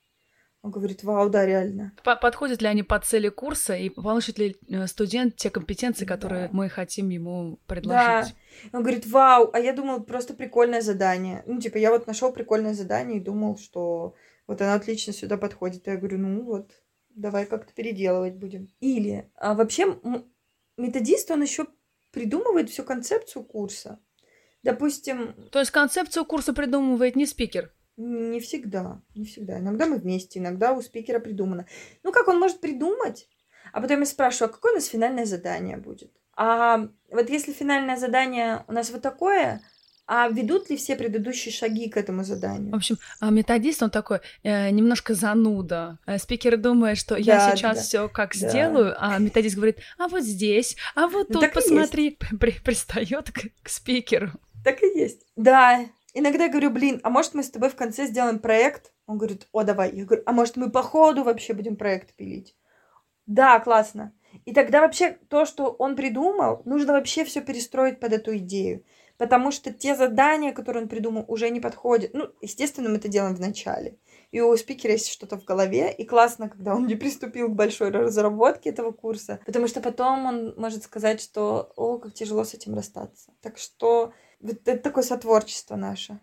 Он 0.67 0.73
говорит, 0.73 1.05
вау, 1.05 1.31
да, 1.31 1.47
реально. 1.47 1.93
Подходят 2.03 2.61
ли 2.61 2.67
они 2.67 2.83
по 2.83 2.99
цели 2.99 3.29
курса 3.29 3.77
и 3.77 3.89
получит 3.89 4.37
ли 4.37 4.57
э, 4.69 4.89
студент 4.89 5.37
те 5.37 5.49
компетенции, 5.49 6.05
которые 6.05 6.49
да. 6.49 6.51
мы 6.53 6.69
хотим 6.69 7.09
ему 7.09 7.61
предложить? 7.69 8.35
Да. 8.35 8.79
Он 8.79 8.83
говорит, 8.83 9.07
вау, 9.07 9.49
а 9.53 9.61
я 9.61 9.73
думал, 9.73 10.03
просто 10.03 10.35
прикольное 10.35 10.81
задание. 10.81 11.45
Ну, 11.47 11.61
типа, 11.61 11.77
я 11.77 11.93
вот 11.93 12.09
нашел 12.09 12.33
прикольное 12.33 12.75
задание 12.75 13.19
и 13.19 13.23
думал, 13.25 13.59
что 13.59 14.17
вот 14.49 14.61
оно 14.61 14.73
отлично 14.73 15.13
сюда 15.13 15.37
подходит. 15.37 15.87
И 15.87 15.91
я 15.93 15.99
говорю, 15.99 16.19
ну 16.19 16.43
вот, 16.43 16.73
давай 17.11 17.47
как-то 17.47 17.73
переделывать 17.73 18.35
будем. 18.35 18.67
Или, 18.81 19.31
а 19.37 19.55
вообще, 19.55 20.01
методист, 20.77 21.31
он 21.31 21.43
еще 21.43 21.69
придумывает 22.11 22.71
всю 22.71 22.83
концепцию 22.83 23.45
курса. 23.45 24.01
Допустим... 24.65 25.33
То 25.53 25.61
есть 25.61 25.71
концепцию 25.71 26.25
курса 26.25 26.53
придумывает 26.53 27.15
не 27.15 27.25
спикер? 27.25 27.73
Не 27.97 28.41
всегда, 28.41 29.01
не 29.15 29.25
всегда. 29.25 29.59
Иногда 29.59 29.87
мы 29.87 29.97
вместе, 29.97 30.39
иногда 30.39 30.73
у 30.73 30.83
спикера 30.83 31.19
придумано. 31.19 31.67
Ну, 32.03 32.13
как 32.13 32.29
он 32.29 32.39
может 32.39 32.61
придумать? 32.61 33.29
А 33.73 33.81
потом 33.81 34.01
я 34.01 34.07
спрашиваю, 34.07 34.51
а 34.51 34.53
какое 34.53 34.73
у 34.73 34.75
нас 34.77 34.87
финальное 34.87 35.25
задание 35.25 35.77
будет? 35.77 36.13
А 36.37 36.89
вот 37.11 37.31
если 37.31 37.53
финальное 37.53 37.97
задание 37.97 38.65
у 38.69 38.73
нас 38.73 38.91
вот 38.91 39.01
такое, 39.01 39.63
а 40.07 40.29
ведут 40.29 40.71
ли 40.71 40.77
все 40.77 40.95
предыдущие 40.95 41.53
шаги 41.53 41.89
к 41.89 41.97
этому 41.97 42.23
заданию? 42.23 42.73
В 42.73 42.77
общем, 42.77 42.97
а 43.19 43.31
методист, 43.31 43.83
он 43.83 43.91
такой 43.91 44.21
э, 44.43 44.71
немножко 44.71 45.15
зануда. 45.15 45.99
Э, 46.07 46.19
спикер 46.19 46.59
думает, 46.59 46.99
что 46.99 47.15
да, 47.15 47.21
я 47.21 47.57
сейчас 47.57 47.77
да, 47.77 47.83
все 47.83 48.09
как 48.09 48.37
да. 48.39 48.49
сделаю, 48.49 48.95
а 48.99 49.19
методист 49.19 49.57
говорит, 49.57 49.79
а 49.99 50.09
вот 50.09 50.23
здесь, 50.23 50.77
а 50.95 51.09
вот 51.09 51.31
ну, 51.31 51.41
тут, 51.41 51.53
посмотри, 51.53 52.19
при, 52.39 52.53
пристает 52.53 53.33
к, 53.33 53.49
к 53.63 53.69
спикеру. 53.69 54.31
Так 54.63 54.83
и 54.83 54.99
есть. 54.99 55.23
Да, 55.35 55.87
Иногда 56.19 56.49
говорю, 56.49 56.71
блин, 56.71 56.99
а 57.03 57.11
может 57.11 57.35
мы 57.35 57.43
с 57.43 57.51
тобой 57.51 57.69
в 57.69 57.77
конце 57.77 58.07
сделаем 58.07 58.39
проект? 58.39 58.91
Он 59.07 59.19
говорит, 59.19 59.49
о, 59.53 59.65
давай. 59.65 59.95
Я 59.95 60.07
говорю, 60.07 60.23
а 60.25 60.33
может 60.33 60.57
мы 60.57 60.71
по 60.71 60.83
ходу 60.83 61.23
вообще 61.25 61.53
будем 61.53 61.77
проект 61.77 62.15
пилить? 62.15 62.57
Да, 63.27 63.61
классно. 63.61 64.15
И 64.47 64.55
тогда 64.55 64.81
вообще 64.81 65.19
то, 65.29 65.45
что 65.45 65.67
он 65.67 65.95
придумал, 65.95 66.63
нужно 66.65 66.95
вообще 66.95 67.27
все 67.27 67.43
перестроить 67.43 68.01
под 68.01 68.15
эту 68.15 68.39
идею. 68.39 68.83
Потому 69.19 69.51
что 69.51 69.71
те 69.75 69.95
задания, 69.95 70.53
которые 70.53 70.85
он 70.85 70.89
придумал, 70.89 71.27
уже 71.29 71.51
не 71.51 71.61
подходят. 71.61 72.15
Ну, 72.15 72.31
естественно, 72.41 72.89
мы 72.89 72.97
это 72.97 73.09
делаем 73.09 73.37
в 73.37 73.41
начале. 73.41 73.99
И 74.31 74.41
у 74.41 74.57
спикера 74.57 74.93
есть 74.93 75.09
что-то 75.09 75.39
в 75.39 75.45
голове. 75.45 75.93
И 75.93 76.07
классно, 76.07 76.49
когда 76.49 76.75
он 76.75 76.87
не 76.89 76.95
приступил 76.95 77.51
к 77.51 77.55
большой 77.55 77.91
разработке 77.91 78.71
этого 78.71 78.91
курса. 78.91 79.41
Потому 79.45 79.69
что 79.69 79.83
потом 79.83 80.25
он 80.25 80.55
может 80.57 80.83
сказать, 80.83 81.21
что 81.21 81.75
о, 81.77 81.99
как 81.99 82.15
тяжело 82.15 82.45
с 82.45 82.55
этим 82.55 82.75
расстаться. 82.75 83.35
Так 83.43 83.59
что 83.59 84.15
вот 84.41 84.69
это 84.69 84.83
такое 84.83 85.05
сотворчество 85.05 85.77
наше. 85.77 86.21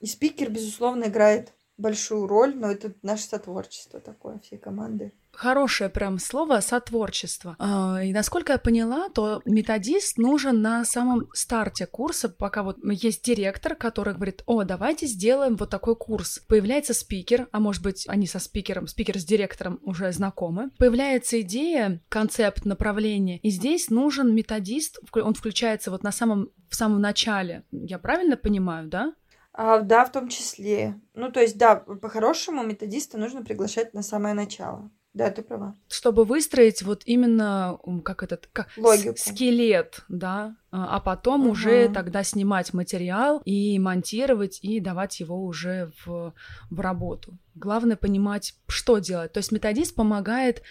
И 0.00 0.06
спикер, 0.06 0.50
безусловно, 0.50 1.04
играет 1.04 1.54
большую 1.78 2.26
роль, 2.26 2.54
но 2.54 2.70
это 2.70 2.92
наше 3.02 3.24
сотворчество 3.24 4.00
такое, 4.00 4.38
всей 4.38 4.58
команды. 4.58 5.12
Хорошее 5.32 5.90
прям 5.90 6.18
слово 6.18 6.60
сотворчество. 6.60 7.56
А, 7.58 8.02
и 8.02 8.14
насколько 8.14 8.52
я 8.52 8.58
поняла, 8.58 9.10
то 9.10 9.42
методист 9.44 10.16
нужен 10.16 10.62
на 10.62 10.82
самом 10.86 11.28
старте 11.34 11.86
курса, 11.86 12.30
пока 12.30 12.62
вот 12.62 12.78
есть 12.82 13.22
директор, 13.22 13.74
который 13.74 14.14
говорит, 14.14 14.42
о, 14.46 14.64
давайте 14.64 15.06
сделаем 15.06 15.56
вот 15.56 15.68
такой 15.68 15.94
курс. 15.94 16.40
Появляется 16.48 16.94
спикер, 16.94 17.48
а 17.52 17.60
может 17.60 17.82
быть, 17.82 18.06
они 18.08 18.26
со 18.26 18.38
спикером, 18.38 18.86
спикер 18.86 19.18
с 19.18 19.26
директором 19.26 19.78
уже 19.82 20.10
знакомы. 20.10 20.70
Появляется 20.78 21.42
идея, 21.42 22.00
концепт, 22.08 22.64
направление. 22.64 23.38
И 23.40 23.50
здесь 23.50 23.90
нужен 23.90 24.34
методист, 24.34 24.98
он 25.12 25.34
включается 25.34 25.90
вот 25.90 26.02
на 26.02 26.12
самом, 26.12 26.48
в 26.70 26.74
самом 26.74 27.02
начале. 27.02 27.64
Я 27.72 27.98
правильно 27.98 28.38
понимаю, 28.38 28.88
да? 28.88 29.12
А, 29.58 29.80
да, 29.80 30.04
в 30.04 30.12
том 30.12 30.28
числе. 30.28 31.00
Ну, 31.14 31.32
то 31.32 31.40
есть, 31.40 31.56
да, 31.56 31.76
по-хорошему 31.76 32.62
методиста 32.62 33.16
нужно 33.16 33.42
приглашать 33.42 33.94
на 33.94 34.02
самое 34.02 34.34
начало. 34.34 34.90
Да, 35.14 35.30
ты 35.30 35.40
права. 35.42 35.74
Чтобы 35.88 36.24
выстроить 36.26 36.82
вот 36.82 37.02
именно 37.06 37.78
как 38.04 38.22
этот 38.22 38.50
как 38.52 38.68
Логику. 38.76 39.16
скелет, 39.16 40.04
да, 40.10 40.56
а, 40.70 40.96
а 40.96 41.00
потом 41.00 41.40
Мгм. 41.40 41.50
уже 41.52 41.88
тогда 41.88 42.22
снимать 42.22 42.74
материал 42.74 43.40
и 43.46 43.78
монтировать 43.78 44.58
и 44.60 44.78
давать 44.78 45.18
его 45.20 45.42
уже 45.42 45.90
в, 46.04 46.34
в 46.68 46.80
работу. 46.80 47.38
Главное 47.54 47.96
понимать, 47.96 48.56
что 48.68 48.98
делать. 48.98 49.32
То 49.32 49.38
есть 49.38 49.52
методист 49.52 49.94
помогает 49.94 50.62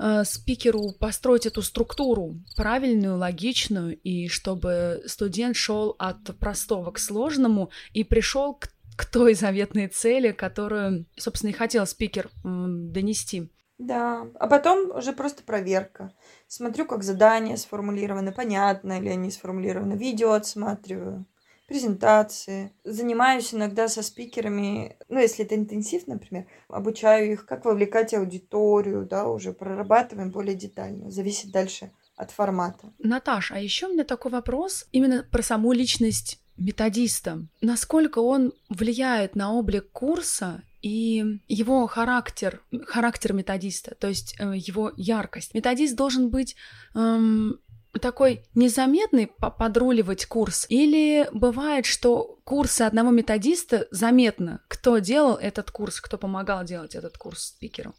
э, 0.00 0.24
спикеру 0.24 0.92
построить 0.98 1.46
эту 1.46 1.62
структуру 1.62 2.36
правильную, 2.56 3.16
логичную, 3.16 3.96
и 3.98 4.28
чтобы 4.28 5.02
студент 5.06 5.56
шел 5.56 5.94
от 5.98 6.36
простого 6.38 6.90
к 6.90 6.98
сложному 6.98 7.70
и 7.92 8.02
пришел 8.02 8.54
к, 8.54 8.70
к 8.96 9.04
той 9.04 9.34
заветной 9.34 9.88
цели, 9.88 10.32
которую, 10.32 11.06
собственно, 11.16 11.50
и 11.50 11.54
хотел 11.54 11.86
спикер 11.86 12.30
донести. 12.42 13.50
Да, 13.80 14.26
а 14.38 14.46
потом 14.46 14.94
уже 14.94 15.14
просто 15.14 15.42
проверка. 15.42 16.12
Смотрю, 16.46 16.84
как 16.84 17.02
задания 17.02 17.56
сформулированы, 17.56 18.30
понятно 18.30 19.00
ли 19.00 19.08
они 19.08 19.30
сформулированы, 19.30 19.94
видео 19.94 20.32
отсматриваю, 20.32 21.24
презентации. 21.70 22.72
Занимаюсь 22.82 23.54
иногда 23.54 23.86
со 23.86 24.02
спикерами, 24.02 24.96
ну, 25.08 25.20
если 25.20 25.44
это 25.44 25.54
интенсив, 25.54 26.08
например, 26.08 26.46
обучаю 26.68 27.30
их, 27.30 27.46
как 27.46 27.64
вовлекать 27.64 28.12
аудиторию, 28.12 29.06
да, 29.06 29.28
уже 29.28 29.52
прорабатываем 29.52 30.32
более 30.32 30.56
детально. 30.56 31.12
Зависит 31.12 31.52
дальше 31.52 31.92
от 32.16 32.32
формата. 32.32 32.92
Наташ, 32.98 33.52
а 33.52 33.60
еще 33.60 33.86
у 33.86 33.92
меня 33.92 34.02
такой 34.02 34.32
вопрос 34.32 34.88
именно 34.90 35.24
про 35.30 35.42
саму 35.42 35.72
личность 35.72 36.40
методиста. 36.56 37.46
Насколько 37.60 38.18
он 38.18 38.52
влияет 38.68 39.36
на 39.36 39.52
облик 39.52 39.92
курса 39.92 40.64
и 40.82 41.24
его 41.46 41.86
характер, 41.86 42.62
характер 42.84 43.32
методиста, 43.32 43.94
то 43.94 44.08
есть 44.08 44.34
э, 44.40 44.54
его 44.56 44.92
яркость. 44.96 45.54
Методист 45.54 45.94
должен 45.94 46.30
быть 46.30 46.56
эм, 46.96 47.60
такой 47.98 48.44
незаметный 48.54 49.26
по- 49.26 49.50
подруливать 49.50 50.26
курс, 50.26 50.66
или 50.68 51.28
бывает, 51.32 51.86
что 51.86 52.38
курсы 52.44 52.82
одного 52.82 53.10
методиста 53.10 53.88
заметно, 53.90 54.62
кто 54.68 54.98
делал 54.98 55.36
этот 55.36 55.70
курс, 55.70 56.00
кто 56.00 56.18
помогал 56.18 56.64
делать 56.64 56.94
этот 56.94 57.18
курс 57.18 57.46
спикеру. 57.46 57.94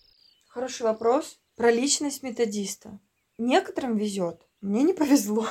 Хороший 0.48 0.84
вопрос. 0.84 1.40
Про 1.56 1.72
личность 1.72 2.24
методиста. 2.24 3.00
Некоторым 3.38 3.98
везет. 3.98 4.42
Мне 4.62 4.84
не 4.84 4.94
повезло. 4.94 5.48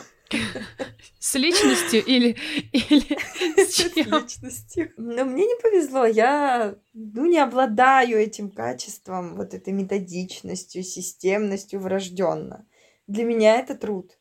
С 1.19 1.35
личностью 1.35 2.05
или, 2.05 2.37
или 2.73 3.19
с 3.57 3.75
С 3.75 3.97
личностью. 3.97 4.93
Но 4.97 5.25
мне 5.25 5.47
не 5.47 5.61
повезло. 5.61 6.05
Я 6.05 6.77
ну, 6.93 7.27
не 7.27 7.39
обладаю 7.39 8.19
этим 8.19 8.51
качеством, 8.51 9.37
вот 9.37 9.55
этой 9.55 9.73
методичностью, 9.73 10.85
системностью 10.85 11.81
врожденно. 11.81 12.67
Для 13.07 13.25
меня 13.25 13.57
это 13.59 13.75
труд. 13.75 14.20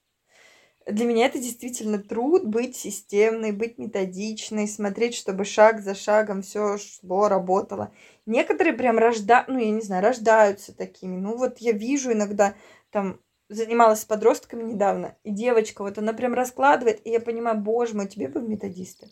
Для 0.91 1.05
меня 1.05 1.27
это 1.27 1.37
действительно 1.39 1.99
труд 1.99 2.45
быть 2.45 2.75
системной, 2.75 3.51
быть 3.51 3.77
методичной, 3.77 4.67
смотреть, 4.67 5.15
чтобы 5.15 5.45
шаг 5.45 5.81
за 5.81 5.93
шагом 5.93 6.41
все 6.41 6.77
шло, 6.77 7.27
работало. 7.27 7.91
Некоторые 8.25 8.73
прям 8.73 8.97
рождают, 8.97 9.47
ну, 9.49 9.59
я 9.59 9.69
не 9.71 9.81
знаю, 9.81 10.03
рождаются 10.03 10.75
такими. 10.75 11.15
Ну, 11.17 11.37
вот 11.37 11.59
я 11.59 11.73
вижу 11.73 12.11
иногда 12.11 12.55
там 12.91 13.19
занималась 13.49 14.01
с 14.01 14.05
подростками 14.05 14.63
недавно, 14.63 15.15
и 15.23 15.31
девочка, 15.31 15.83
вот 15.83 15.97
она 15.97 16.13
прям 16.13 16.33
раскладывает, 16.33 17.05
и 17.05 17.09
я 17.09 17.19
понимаю, 17.19 17.57
боже 17.57 17.95
мой, 17.95 18.07
тебе 18.07 18.27
бы 18.27 18.39
в 18.41 18.49
методисты. 18.49 19.09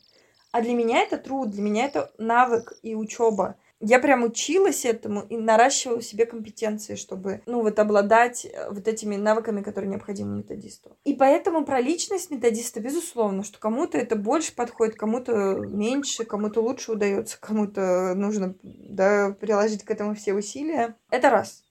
А 0.51 0.62
для 0.62 0.74
меня 0.74 1.01
это 1.01 1.17
труд, 1.17 1.50
для 1.50 1.62
меня 1.62 1.86
это 1.86 2.12
навык 2.17 2.74
и 2.81 2.96
учеба. 2.96 3.55
Я 3.79 4.00
прям 4.00 4.24
училась 4.24 4.86
этому 4.86 5.22
и 5.22 5.38
наращивала 5.38 6.01
себе 6.01 6.25
компетенции, 6.25 6.96
чтобы, 6.96 7.41
ну, 7.46 7.62
вот 7.62 7.77
обладать 7.77 8.46
э, 8.46 8.69
вот 8.72 8.88
этими 8.88 9.15
навыками, 9.15 9.62
которые 9.62 9.91
необходимы 9.91 10.38
методисту. 10.38 10.98
И 11.03 11.13
поэтому 11.13 11.63
про 11.63 11.79
личность 11.79 12.31
методиста, 12.31 12.79
безусловно, 12.79 13.43
что 13.43 13.60
кому-то 13.60 13.98
это 13.98 14.15
больше 14.15 14.55
подходит, 14.55 14.96
кому-то 14.96 15.57
меньше, 15.57 16.25
кому-то 16.25 16.62
лучше 16.62 16.93
удается, 16.93 17.38
кому-то 17.41 18.15
нужно, 18.15 18.55
да, 18.63 19.36
приложить 19.39 19.84
к 19.84 19.91
этому 19.91 20.15
все 20.15 20.34
усилия. 20.34 20.96
Это 21.12 21.29
раз. 21.29 21.63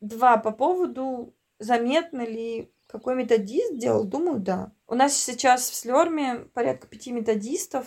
Два, 0.00 0.36
по 0.36 0.52
поводу 0.52 1.34
заметно 1.58 2.24
ли 2.24 2.70
какой 2.86 3.14
методист 3.14 3.76
делал, 3.76 4.04
думаю, 4.04 4.40
да. 4.40 4.72
У 4.86 4.94
нас 4.94 5.14
сейчас 5.14 5.68
в 5.70 5.74
Слерме 5.74 6.46
порядка 6.54 6.86
пяти 6.86 7.12
методистов. 7.12 7.86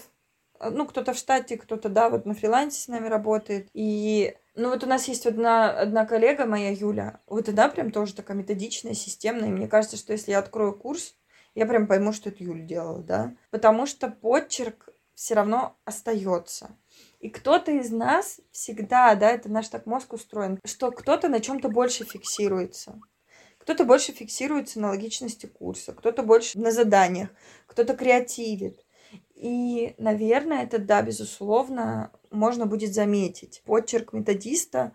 Ну, 0.69 0.85
кто-то 0.85 1.13
в 1.13 1.17
штате, 1.17 1.57
кто-то, 1.57 1.89
да, 1.89 2.09
вот 2.09 2.25
на 2.25 2.33
фрилансе 2.33 2.81
с 2.81 2.87
нами 2.87 3.07
работает. 3.07 3.67
И, 3.73 4.35
ну, 4.55 4.69
вот 4.69 4.83
у 4.83 4.87
нас 4.87 5.07
есть 5.07 5.25
одна, 5.25 5.71
одна 5.71 6.05
коллега 6.05 6.45
моя, 6.45 6.71
Юля. 6.71 7.19
Вот 7.27 7.49
она 7.49 7.69
прям 7.69 7.91
тоже 7.91 8.13
такая 8.13 8.37
методичная, 8.37 8.93
системная. 8.93 9.49
И 9.49 9.53
мне 9.53 9.67
кажется, 9.67 9.97
что 9.97 10.13
если 10.13 10.31
я 10.31 10.39
открою 10.39 10.73
курс, 10.73 11.15
я 11.55 11.65
прям 11.65 11.87
пойму, 11.87 12.13
что 12.13 12.29
это 12.29 12.43
Юля 12.43 12.63
делала, 12.63 12.99
да. 12.99 13.33
Потому 13.49 13.85
что 13.85 14.09
подчерк 14.09 14.89
все 15.15 15.33
равно 15.33 15.77
остается. 15.85 16.77
И 17.19 17.29
кто-то 17.29 17.71
из 17.71 17.91
нас 17.91 18.39
всегда, 18.51 19.13
да, 19.15 19.29
это 19.29 19.49
наш 19.49 19.67
так 19.67 19.85
мозг 19.85 20.13
устроен, 20.13 20.59
что 20.65 20.91
кто-то 20.91 21.29
на 21.29 21.39
чем-то 21.39 21.69
больше 21.69 22.03
фиксируется. 22.03 22.99
Кто-то 23.59 23.85
больше 23.85 24.11
фиксируется 24.11 24.79
на 24.79 24.89
логичности 24.89 25.45
курса, 25.45 25.93
кто-то 25.93 26.23
больше 26.23 26.59
на 26.59 26.71
заданиях, 26.71 27.29
кто-то 27.67 27.95
креативит. 27.95 28.83
И, 29.35 29.95
наверное, 29.97 30.63
это, 30.63 30.77
да, 30.77 31.01
безусловно, 31.01 32.11
можно 32.29 32.65
будет 32.65 32.93
заметить. 32.93 33.63
Почерк 33.65 34.13
методиста, 34.13 34.93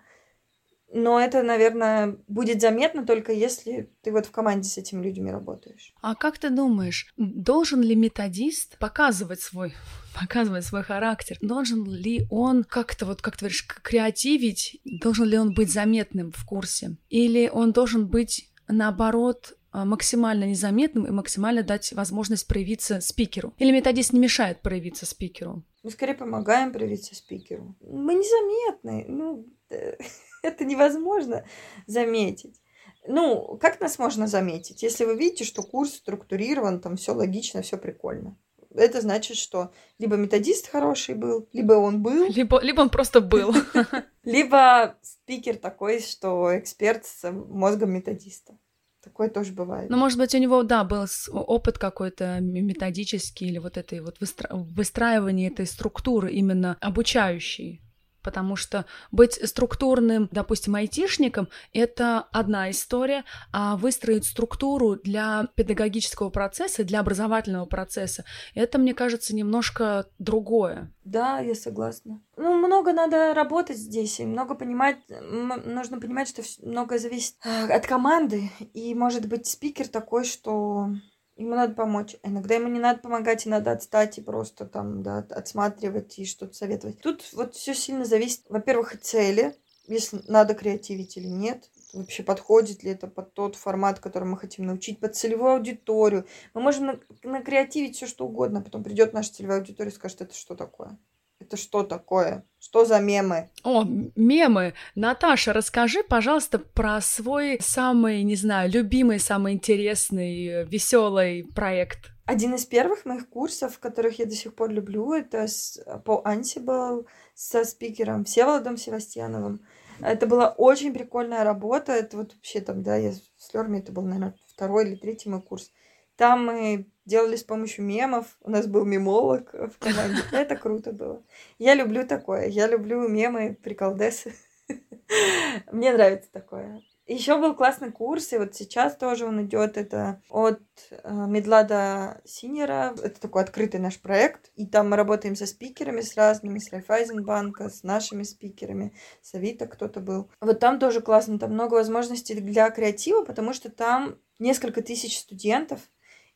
но 0.92 1.20
это, 1.20 1.42
наверное, 1.42 2.16
будет 2.28 2.60
заметно 2.60 3.04
только 3.04 3.32
если 3.32 3.90
ты 4.02 4.12
вот 4.12 4.26
в 4.26 4.30
команде 4.30 4.68
с 4.68 4.78
этими 4.78 5.04
людьми 5.04 5.30
работаешь. 5.30 5.92
А 6.00 6.14
как 6.14 6.38
ты 6.38 6.48
думаешь, 6.48 7.12
должен 7.16 7.82
ли 7.82 7.96
методист 7.96 8.78
показывать 8.78 9.40
свой, 9.40 9.74
показывать 10.14 10.64
свой 10.64 10.82
характер? 10.82 11.38
Должен 11.40 11.84
ли 11.84 12.26
он 12.30 12.62
как-то, 12.62 13.04
вот 13.04 13.20
как 13.20 13.36
ты 13.36 13.46
говоришь, 13.46 13.66
креативить? 13.66 14.80
Должен 14.84 15.26
ли 15.26 15.38
он 15.38 15.54
быть 15.54 15.72
заметным 15.72 16.30
в 16.32 16.44
курсе? 16.44 16.96
Или 17.08 17.50
он 17.52 17.72
должен 17.72 18.06
быть, 18.06 18.48
наоборот, 18.68 19.54
максимально 19.84 20.44
незаметным 20.44 21.06
и 21.06 21.10
максимально 21.10 21.62
дать 21.62 21.92
возможность 21.92 22.46
проявиться 22.46 23.00
спикеру? 23.00 23.52
Или 23.58 23.72
методист 23.72 24.12
не 24.12 24.20
мешает 24.20 24.62
проявиться 24.62 25.06
спикеру? 25.06 25.62
Мы 25.82 25.90
скорее 25.90 26.14
помогаем 26.14 26.72
проявиться 26.72 27.14
спикеру. 27.14 27.76
Мы 27.80 28.14
незаметны. 28.14 29.04
Ну, 29.08 29.46
э, 29.70 29.96
это 30.42 30.64
невозможно 30.64 31.44
заметить. 31.86 32.60
Ну, 33.08 33.56
как 33.60 33.80
нас 33.80 33.98
можно 33.98 34.26
заметить? 34.26 34.82
Если 34.82 35.04
вы 35.04 35.16
видите, 35.16 35.44
что 35.44 35.62
курс 35.62 35.94
структурирован, 35.94 36.80
там 36.80 36.96
все 36.96 37.12
логично, 37.12 37.62
все 37.62 37.76
прикольно. 37.76 38.36
Это 38.74 39.00
значит, 39.00 39.36
что 39.36 39.72
либо 39.98 40.16
методист 40.16 40.68
хороший 40.68 41.14
был, 41.14 41.48
либо 41.52 41.74
он 41.74 42.02
был, 42.02 42.26
Либо, 42.28 42.60
либо 42.60 42.80
он 42.82 42.90
просто 42.90 43.20
был. 43.20 43.54
либо 44.24 44.96
спикер 45.02 45.56
такой, 45.56 46.00
что 46.00 46.58
эксперт 46.58 47.06
с 47.06 47.30
мозгом 47.30 47.92
методиста. 47.92 48.58
Такое 49.06 49.28
тоже 49.30 49.52
бывает. 49.52 49.88
Ну, 49.88 49.96
может 49.96 50.18
быть, 50.18 50.34
у 50.34 50.38
него, 50.38 50.64
да, 50.64 50.82
был 50.82 51.06
опыт 51.30 51.78
какой-то 51.78 52.40
методический 52.40 53.46
или 53.46 53.58
вот 53.58 53.76
этой 53.76 54.00
вот 54.00 54.20
выстра- 54.20 54.48
выстраивания 54.50 55.48
этой 55.48 55.64
структуры 55.64 56.32
именно 56.32 56.76
обучающей. 56.80 57.85
Потому 58.26 58.56
что 58.56 58.86
быть 59.12 59.34
структурным, 59.34 60.28
допустим, 60.32 60.74
айтишником— 60.74 61.46
это 61.72 62.26
одна 62.32 62.72
история, 62.72 63.24
а 63.52 63.76
выстроить 63.76 64.24
структуру 64.24 64.96
для 64.96 65.46
педагогического 65.54 66.28
процесса, 66.30 66.82
для 66.82 66.98
образовательного 66.98 67.66
процесса— 67.66 68.24
это, 68.56 68.78
мне 68.78 68.94
кажется, 68.94 69.32
немножко 69.32 70.06
другое. 70.18 70.92
Да, 71.04 71.38
я 71.38 71.54
согласна. 71.54 72.20
Ну, 72.36 72.54
много 72.54 72.92
надо 72.92 73.32
работать 73.32 73.76
здесь, 73.76 74.18
и 74.18 74.26
много 74.26 74.56
понимать, 74.56 74.96
нужно 75.08 76.00
понимать, 76.00 76.28
что 76.28 76.42
многое 76.62 76.98
зависит 76.98 77.36
а, 77.44 77.72
от 77.72 77.86
команды, 77.86 78.50
и 78.74 78.92
может 78.96 79.28
быть 79.28 79.46
спикер 79.46 79.86
такой, 79.86 80.24
что 80.24 80.88
ему 81.36 81.54
надо 81.54 81.74
помочь. 81.74 82.16
Иногда 82.22 82.54
ему 82.54 82.68
не 82.68 82.80
надо 82.80 83.00
помогать, 83.00 83.46
и 83.46 83.50
надо 83.50 83.72
отстать 83.72 84.18
и 84.18 84.22
просто 84.22 84.66
там, 84.66 85.02
да, 85.02 85.18
от- 85.18 85.32
отсматривать 85.32 86.18
и 86.18 86.24
что-то 86.24 86.54
советовать. 86.54 87.00
Тут 87.00 87.24
вот 87.32 87.54
все 87.54 87.74
сильно 87.74 88.04
зависит, 88.04 88.42
во-первых, 88.48 88.94
от 88.94 89.04
цели, 89.04 89.54
если 89.86 90.20
надо 90.26 90.54
креативить 90.54 91.16
или 91.16 91.28
нет, 91.28 91.70
вообще 91.92 92.22
подходит 92.22 92.82
ли 92.82 92.90
это 92.90 93.06
под 93.06 93.34
тот 93.34 93.56
формат, 93.56 94.00
который 94.00 94.24
мы 94.24 94.36
хотим 94.36 94.66
научить, 94.66 94.98
под 94.98 95.14
целевую 95.14 95.52
аудиторию. 95.52 96.26
Мы 96.54 96.60
можем 96.60 96.86
на- 96.86 97.00
накреативить 97.22 97.96
все 97.96 98.06
что 98.06 98.26
угодно, 98.26 98.60
а 98.60 98.62
потом 98.62 98.82
придет 98.82 99.12
наша 99.12 99.32
целевая 99.32 99.58
аудитория 99.58 99.90
и 99.90 99.94
скажет, 99.94 100.22
это 100.22 100.34
что 100.34 100.54
такое? 100.56 100.98
Это 101.38 101.56
что 101.56 101.82
такое? 101.82 102.44
Что 102.58 102.84
за 102.84 102.98
мемы? 102.98 103.50
О, 103.62 103.84
мемы. 104.16 104.72
Наташа, 104.94 105.52
расскажи, 105.52 106.02
пожалуйста, 106.02 106.58
про 106.58 107.00
свой 107.00 107.58
самый, 107.60 108.22
не 108.22 108.36
знаю, 108.36 108.70
любимый, 108.70 109.20
самый 109.20 109.52
интересный, 109.52 110.64
веселый 110.64 111.44
проект. 111.54 112.10
Один 112.24 112.54
из 112.54 112.64
первых 112.64 113.04
моих 113.04 113.28
курсов, 113.28 113.78
которых 113.78 114.18
я 114.18 114.24
до 114.26 114.34
сих 114.34 114.54
пор 114.54 114.70
люблю, 114.70 115.12
это 115.12 115.46
с- 115.46 115.78
по 116.04 116.22
Ansible 116.26 117.06
со 117.34 117.64
спикером 117.64 118.24
Всеволодом 118.24 118.76
Севастьяновым. 118.78 119.60
Это 120.00 120.26
была 120.26 120.48
очень 120.50 120.92
прикольная 120.92 121.44
работа. 121.44 121.92
Это 121.92 122.16
вот 122.16 122.34
вообще 122.34 122.60
там, 122.60 122.82
да, 122.82 122.96
я 122.96 123.12
с 123.12 123.54
Лерми, 123.54 123.78
это 123.78 123.92
был, 123.92 124.02
наверное, 124.02 124.34
второй 124.48 124.88
или 124.88 124.96
третий 124.96 125.28
мой 125.28 125.40
курс. 125.42 125.70
Там 126.16 126.46
мы 126.46 126.86
делали 127.06 127.36
с 127.36 127.44
помощью 127.44 127.84
мемов. 127.84 128.36
У 128.42 128.50
нас 128.50 128.66
был 128.66 128.84
мемолог 128.84 129.52
в 129.54 129.78
команде. 129.78 130.22
Это 130.32 130.56
круто 130.56 130.92
было. 130.92 131.22
Я 131.58 131.74
люблю 131.74 132.06
такое. 132.06 132.48
Я 132.48 132.66
люблю 132.66 133.08
мемы, 133.08 133.56
приколдесы. 133.62 134.34
Мне 135.72 135.92
нравится 135.92 136.30
такое. 136.32 136.82
Еще 137.06 137.38
был 137.38 137.54
классный 137.54 137.92
курс, 137.92 138.32
и 138.32 138.38
вот 138.38 138.56
сейчас 138.56 138.96
тоже 138.96 139.26
он 139.26 139.44
идет. 139.46 139.76
Это 139.76 140.20
от 140.28 140.60
э, 140.90 141.12
Медлада 141.12 142.20
Синера. 142.24 142.96
Это 143.00 143.20
такой 143.20 143.42
открытый 143.42 143.78
наш 143.78 144.00
проект. 144.00 144.50
И 144.56 144.66
там 144.66 144.90
мы 144.90 144.96
работаем 144.96 145.36
со 145.36 145.46
спикерами, 145.46 146.00
с 146.00 146.16
разными, 146.16 146.58
с 146.58 146.72
Райфайзенбанка, 146.72 147.68
с 147.68 147.84
нашими 147.84 148.24
спикерами, 148.24 148.92
с 149.22 149.34
Авито 149.34 149.68
кто-то 149.68 150.00
был. 150.00 150.28
Вот 150.40 150.58
там 150.58 150.80
тоже 150.80 151.00
классно. 151.00 151.38
Там 151.38 151.52
много 151.52 151.74
возможностей 151.74 152.34
для 152.40 152.68
креатива, 152.70 153.24
потому 153.24 153.52
что 153.52 153.70
там 153.70 154.18
несколько 154.40 154.82
тысяч 154.82 155.16
студентов. 155.16 155.80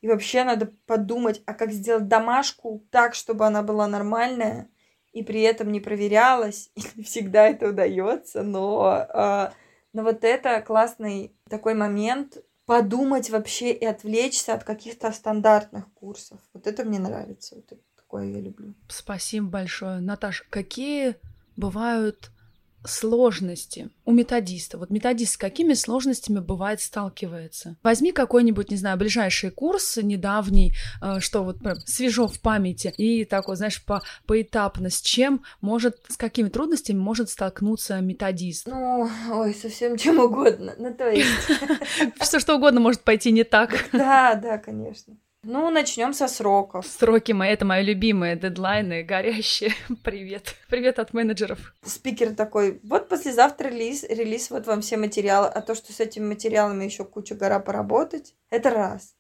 И 0.00 0.09
вообще 0.09 0.45
надо 0.45 0.73
подумать, 0.87 1.42
а 1.47 1.54
как 1.54 1.73
сделать 1.73 2.09
домашку 2.09 2.87
так, 2.90 3.14
чтобы 3.14 3.47
она 3.47 3.62
была 3.62 3.87
нормальная 3.87 4.69
и 5.12 5.23
при 5.23 5.42
этом 5.42 5.73
не 5.73 5.80
проверялась. 5.80 6.71
И 6.75 6.83
не 6.95 7.02
всегда 7.02 7.49
это 7.49 7.69
удается, 7.69 8.42
но 8.42 9.07
э, 9.12 9.50
но 9.92 10.02
вот 10.02 10.25
это 10.25 10.61
классный 10.62 11.35
такой 11.49 11.75
момент 11.75 12.38
подумать 12.64 13.30
вообще 13.30 13.73
и 13.73 13.85
отвлечься 13.85 14.54
от 14.54 14.62
каких-то 14.62 15.11
стандартных 15.11 15.92
курсов. 15.95 16.38
Вот 16.52 16.66
это 16.66 16.85
мне 16.85 17.00
нравится, 17.00 17.57
вот 17.57 17.73
это 17.73 17.83
такое 17.97 18.26
я 18.26 18.40
люблю. 18.40 18.75
Спасибо 18.88 19.49
большое. 19.49 20.00
Наташ, 20.00 20.45
какие 20.50 21.16
бывают 21.57 22.30
сложности 22.84 23.90
у 24.04 24.12
методиста? 24.12 24.78
Вот 24.78 24.90
методист 24.90 25.34
с 25.34 25.37
какими 25.37 25.75
сложностями 25.75 26.38
бывает 26.40 26.80
сталкивается? 26.80 27.76
Возьми 27.82 28.12
какой-нибудь, 28.12 28.70
не 28.70 28.76
знаю, 28.76 28.96
ближайший 28.96 29.50
курс 29.50 29.96
недавний, 29.96 30.75
э, 31.02 31.20
что 31.20 31.44
вот 31.44 31.58
прям 31.60 31.76
свежо 31.87 32.26
в 32.26 32.40
памяти, 32.40 32.92
и 32.96 33.25
так 33.25 33.49
вот, 33.49 33.56
знаешь, 33.56 33.84
по, 33.84 34.02
поэтапно, 34.26 34.90
с 34.90 35.00
чем 35.00 35.42
может, 35.60 35.96
с 36.08 36.16
какими 36.16 36.49
трудностями 36.49 36.99
может 36.99 37.30
столкнуться 37.30 38.00
методист? 38.00 38.66
Ну, 38.66 39.08
ой, 39.30 39.54
совсем 39.54 39.96
чем 39.96 40.20
угодно. 40.20 40.75
Ну, 40.78 40.94
то 40.94 41.10
есть... 41.10 41.28
Все 42.20 42.38
что 42.40 42.56
угодно 42.56 42.80
может 42.80 43.02
пойти 43.02 43.32
не 43.32 43.44
так. 43.44 43.70
Да, 43.92 44.34
да, 44.34 44.58
конечно. 44.58 45.16
Ну, 45.42 45.70
начнем 45.70 46.12
со 46.12 46.28
сроков. 46.28 46.87
Сроки 46.87 47.32
мои, 47.32 47.50
это 47.50 47.64
мои 47.64 47.82
любимые 47.82 48.37
дедлайны, 48.37 49.02
горящие. 49.02 49.73
Привет. 50.04 50.54
Привет 50.68 50.99
от 50.99 51.14
менеджеров. 51.14 51.75
Спикер 51.82 52.35
такой, 52.35 52.78
вот 52.82 53.09
послезавтра 53.09 53.68
релиз, 53.68 54.04
релиз, 54.04 54.50
вот 54.50 54.66
вам 54.66 54.82
все 54.82 54.99
материалы, 54.99 55.47
а 55.47 55.62
то, 55.62 55.75
что 55.75 55.94
с 55.94 56.00
этими 56.00 56.26
материалами 56.26 56.85
еще 56.85 57.04
куча 57.04 57.35
гора 57.35 57.59
поработать, 57.59 58.35
это 58.50 58.68
раз. 58.68 59.14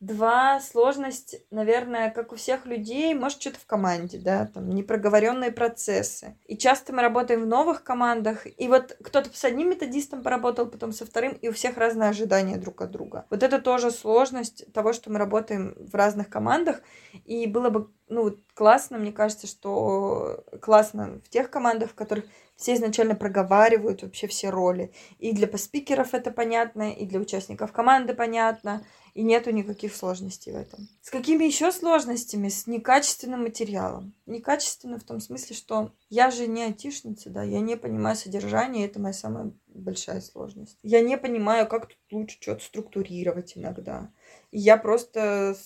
Два, 0.00 0.60
сложность, 0.60 1.44
наверное, 1.50 2.10
как 2.10 2.32
у 2.32 2.36
всех 2.36 2.66
людей, 2.66 3.12
может, 3.14 3.40
что-то 3.40 3.58
в 3.58 3.66
команде, 3.66 4.18
да, 4.18 4.46
там, 4.46 4.70
непроговоренные 4.70 5.50
процессы. 5.50 6.36
И 6.46 6.56
часто 6.56 6.92
мы 6.92 7.02
работаем 7.02 7.42
в 7.42 7.46
новых 7.48 7.82
командах, 7.82 8.46
и 8.46 8.68
вот 8.68 8.96
кто-то 9.02 9.28
с 9.36 9.44
одним 9.44 9.70
методистом 9.70 10.22
поработал, 10.22 10.66
потом 10.66 10.92
со 10.92 11.04
вторым, 11.04 11.32
и 11.32 11.48
у 11.48 11.52
всех 11.52 11.76
разные 11.78 12.10
ожидания 12.10 12.58
друг 12.58 12.80
от 12.80 12.92
друга. 12.92 13.26
Вот 13.28 13.42
это 13.42 13.60
тоже 13.60 13.90
сложность 13.90 14.72
того, 14.72 14.92
что 14.92 15.10
мы 15.10 15.18
работаем 15.18 15.74
в 15.76 15.92
разных 15.96 16.28
командах, 16.28 16.80
и 17.24 17.48
было 17.48 17.68
бы, 17.68 17.90
ну, 18.08 18.36
классно, 18.54 18.98
мне 18.98 19.10
кажется, 19.10 19.48
что 19.48 20.44
классно 20.62 21.20
в 21.24 21.28
тех 21.28 21.50
командах, 21.50 21.90
в 21.90 21.94
которых 21.94 22.24
все 22.54 22.74
изначально 22.74 23.14
проговаривают 23.14 24.02
вообще 24.02 24.26
все 24.26 24.50
роли. 24.50 24.92
И 25.18 25.32
для 25.32 25.48
спикеров 25.56 26.12
это 26.12 26.30
понятно, 26.32 26.92
и 26.92 27.06
для 27.06 27.20
участников 27.20 27.72
команды 27.72 28.14
понятно, 28.14 28.84
и 29.18 29.22
нету 29.24 29.50
никаких 29.50 29.96
сложностей 29.96 30.52
в 30.52 30.56
этом. 30.56 30.88
С 31.02 31.10
какими 31.10 31.42
еще 31.42 31.72
сложностями? 31.72 32.48
С 32.48 32.68
некачественным 32.68 33.42
материалом. 33.42 34.14
Некачественно 34.26 34.96
в 34.96 35.02
том 35.02 35.18
смысле, 35.18 35.56
что 35.56 35.90
я 36.08 36.30
же 36.30 36.46
не 36.46 36.62
айтишница, 36.62 37.28
да, 37.28 37.42
я 37.42 37.58
не 37.58 37.76
понимаю 37.76 38.14
содержание, 38.14 38.86
это 38.86 39.00
моя 39.00 39.12
самая 39.12 39.52
большая 39.66 40.20
сложность. 40.20 40.78
Я 40.84 41.00
не 41.00 41.18
понимаю, 41.18 41.66
как 41.66 41.88
тут 41.88 41.98
лучше 42.12 42.36
что-то 42.40 42.62
структурировать 42.62 43.58
иногда. 43.58 44.08
И 44.52 44.60
я 44.60 44.76
просто 44.76 45.56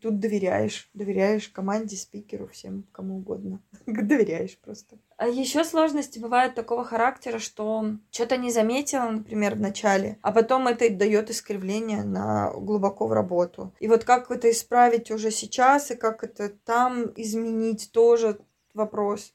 тут 0.00 0.20
доверяешь, 0.20 0.90
доверяешь 0.94 1.48
команде, 1.48 1.96
спикеру, 1.96 2.48
всем, 2.48 2.84
кому 2.92 3.16
угодно. 3.18 3.60
доверяешь 3.86 4.58
просто. 4.58 4.98
А 5.16 5.26
еще 5.26 5.64
сложности 5.64 6.18
бывают 6.18 6.54
такого 6.54 6.84
характера, 6.84 7.38
что 7.38 7.96
что-то 8.10 8.36
не 8.36 8.52
заметила, 8.52 9.10
например, 9.10 9.54
в 9.54 9.60
начале, 9.60 10.18
а 10.22 10.32
потом 10.32 10.68
это 10.68 10.88
дает 10.90 11.30
искривление 11.30 12.04
на 12.04 12.52
глубоко 12.52 13.06
в 13.06 13.12
работу. 13.12 13.72
И 13.80 13.88
вот 13.88 14.04
как 14.04 14.30
это 14.30 14.50
исправить 14.50 15.10
уже 15.10 15.30
сейчас, 15.30 15.90
и 15.90 15.96
как 15.96 16.22
это 16.22 16.50
там 16.50 17.12
изменить, 17.16 17.90
тоже 17.92 18.38
вопрос. 18.74 19.32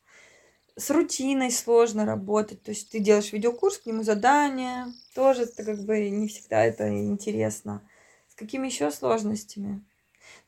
С 0.75 0.89
рутиной 0.89 1.51
сложно 1.51 2.05
работать, 2.05 2.63
то 2.63 2.71
есть 2.71 2.89
ты 2.91 2.99
делаешь 2.99 3.31
видеокурс, 3.31 3.77
к 3.77 3.85
нему 3.85 4.03
задания, 4.03 4.87
тоже 5.13 5.43
это 5.43 5.63
как 5.63 5.83
бы 5.83 6.09
не 6.09 6.27
всегда 6.27 6.63
это 6.63 6.89
интересно. 6.89 7.87
С 8.27 8.35
какими 8.35 8.67
еще 8.67 8.89
сложностями? 8.89 9.83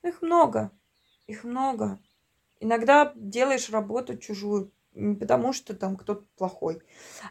Ну, 0.03 0.09
их 0.09 0.21
много. 0.21 0.71
Их 1.27 1.43
много. 1.43 1.99
Иногда 2.59 3.11
делаешь 3.15 3.69
работу 3.69 4.17
чужую, 4.17 4.71
не 4.93 5.15
потому 5.15 5.53
что 5.53 5.73
там 5.73 5.97
кто-то 5.97 6.25
плохой, 6.37 6.81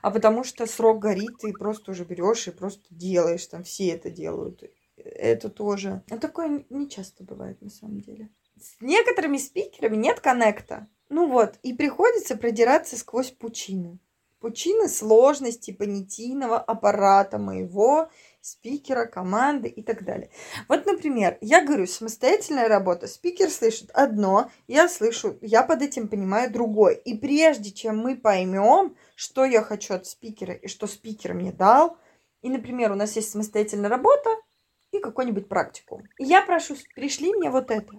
а 0.02 0.10
потому 0.10 0.44
что 0.44 0.66
срок 0.66 1.00
горит, 1.00 1.42
и 1.44 1.52
просто 1.52 1.92
уже 1.92 2.04
берешь 2.04 2.46
и 2.46 2.50
просто 2.50 2.86
делаешь. 2.90 3.46
Там 3.46 3.64
все 3.64 3.88
это 3.88 4.10
делают. 4.10 4.62
Это 4.96 5.48
тоже. 5.48 6.02
Но 6.10 6.18
такое 6.18 6.64
не 6.70 6.88
часто 6.88 7.24
бывает 7.24 7.60
на 7.62 7.70
самом 7.70 8.00
деле. 8.00 8.30
С 8.60 8.80
некоторыми 8.80 9.38
спикерами 9.38 9.96
нет 9.96 10.20
коннекта. 10.20 10.88
Ну 11.08 11.28
вот, 11.28 11.58
и 11.62 11.72
приходится 11.72 12.36
продираться 12.36 12.96
сквозь 12.96 13.30
пучины. 13.30 13.98
Пучины 14.40 14.88
сложности 14.88 15.70
понятийного 15.70 16.58
аппарата 16.58 17.38
моего 17.38 18.10
спикера, 18.44 19.06
команды 19.06 19.68
и 19.68 19.82
так 19.82 20.04
далее. 20.04 20.28
Вот, 20.68 20.84
например, 20.84 21.38
я 21.40 21.64
говорю, 21.64 21.86
самостоятельная 21.86 22.68
работа, 22.68 23.06
спикер 23.06 23.48
слышит 23.48 23.90
одно, 23.94 24.50
я 24.68 24.86
слышу, 24.88 25.38
я 25.40 25.62
под 25.62 25.80
этим 25.80 26.08
понимаю 26.08 26.52
другое. 26.52 26.94
И 26.94 27.16
прежде 27.16 27.70
чем 27.70 27.98
мы 27.98 28.16
поймем, 28.16 28.96
что 29.16 29.46
я 29.46 29.62
хочу 29.62 29.94
от 29.94 30.06
спикера 30.06 30.52
и 30.52 30.68
что 30.68 30.86
спикер 30.86 31.32
мне 31.32 31.52
дал, 31.52 31.96
и, 32.42 32.50
например, 32.50 32.92
у 32.92 32.96
нас 32.96 33.16
есть 33.16 33.30
самостоятельная 33.30 33.88
работа 33.88 34.28
и 34.94 35.00
какой-нибудь 35.00 35.48
практику. 35.48 36.02
И 36.18 36.24
я 36.24 36.42
прошу, 36.42 36.76
пришли 36.94 37.32
мне 37.32 37.50
вот 37.50 37.70
это 37.70 37.92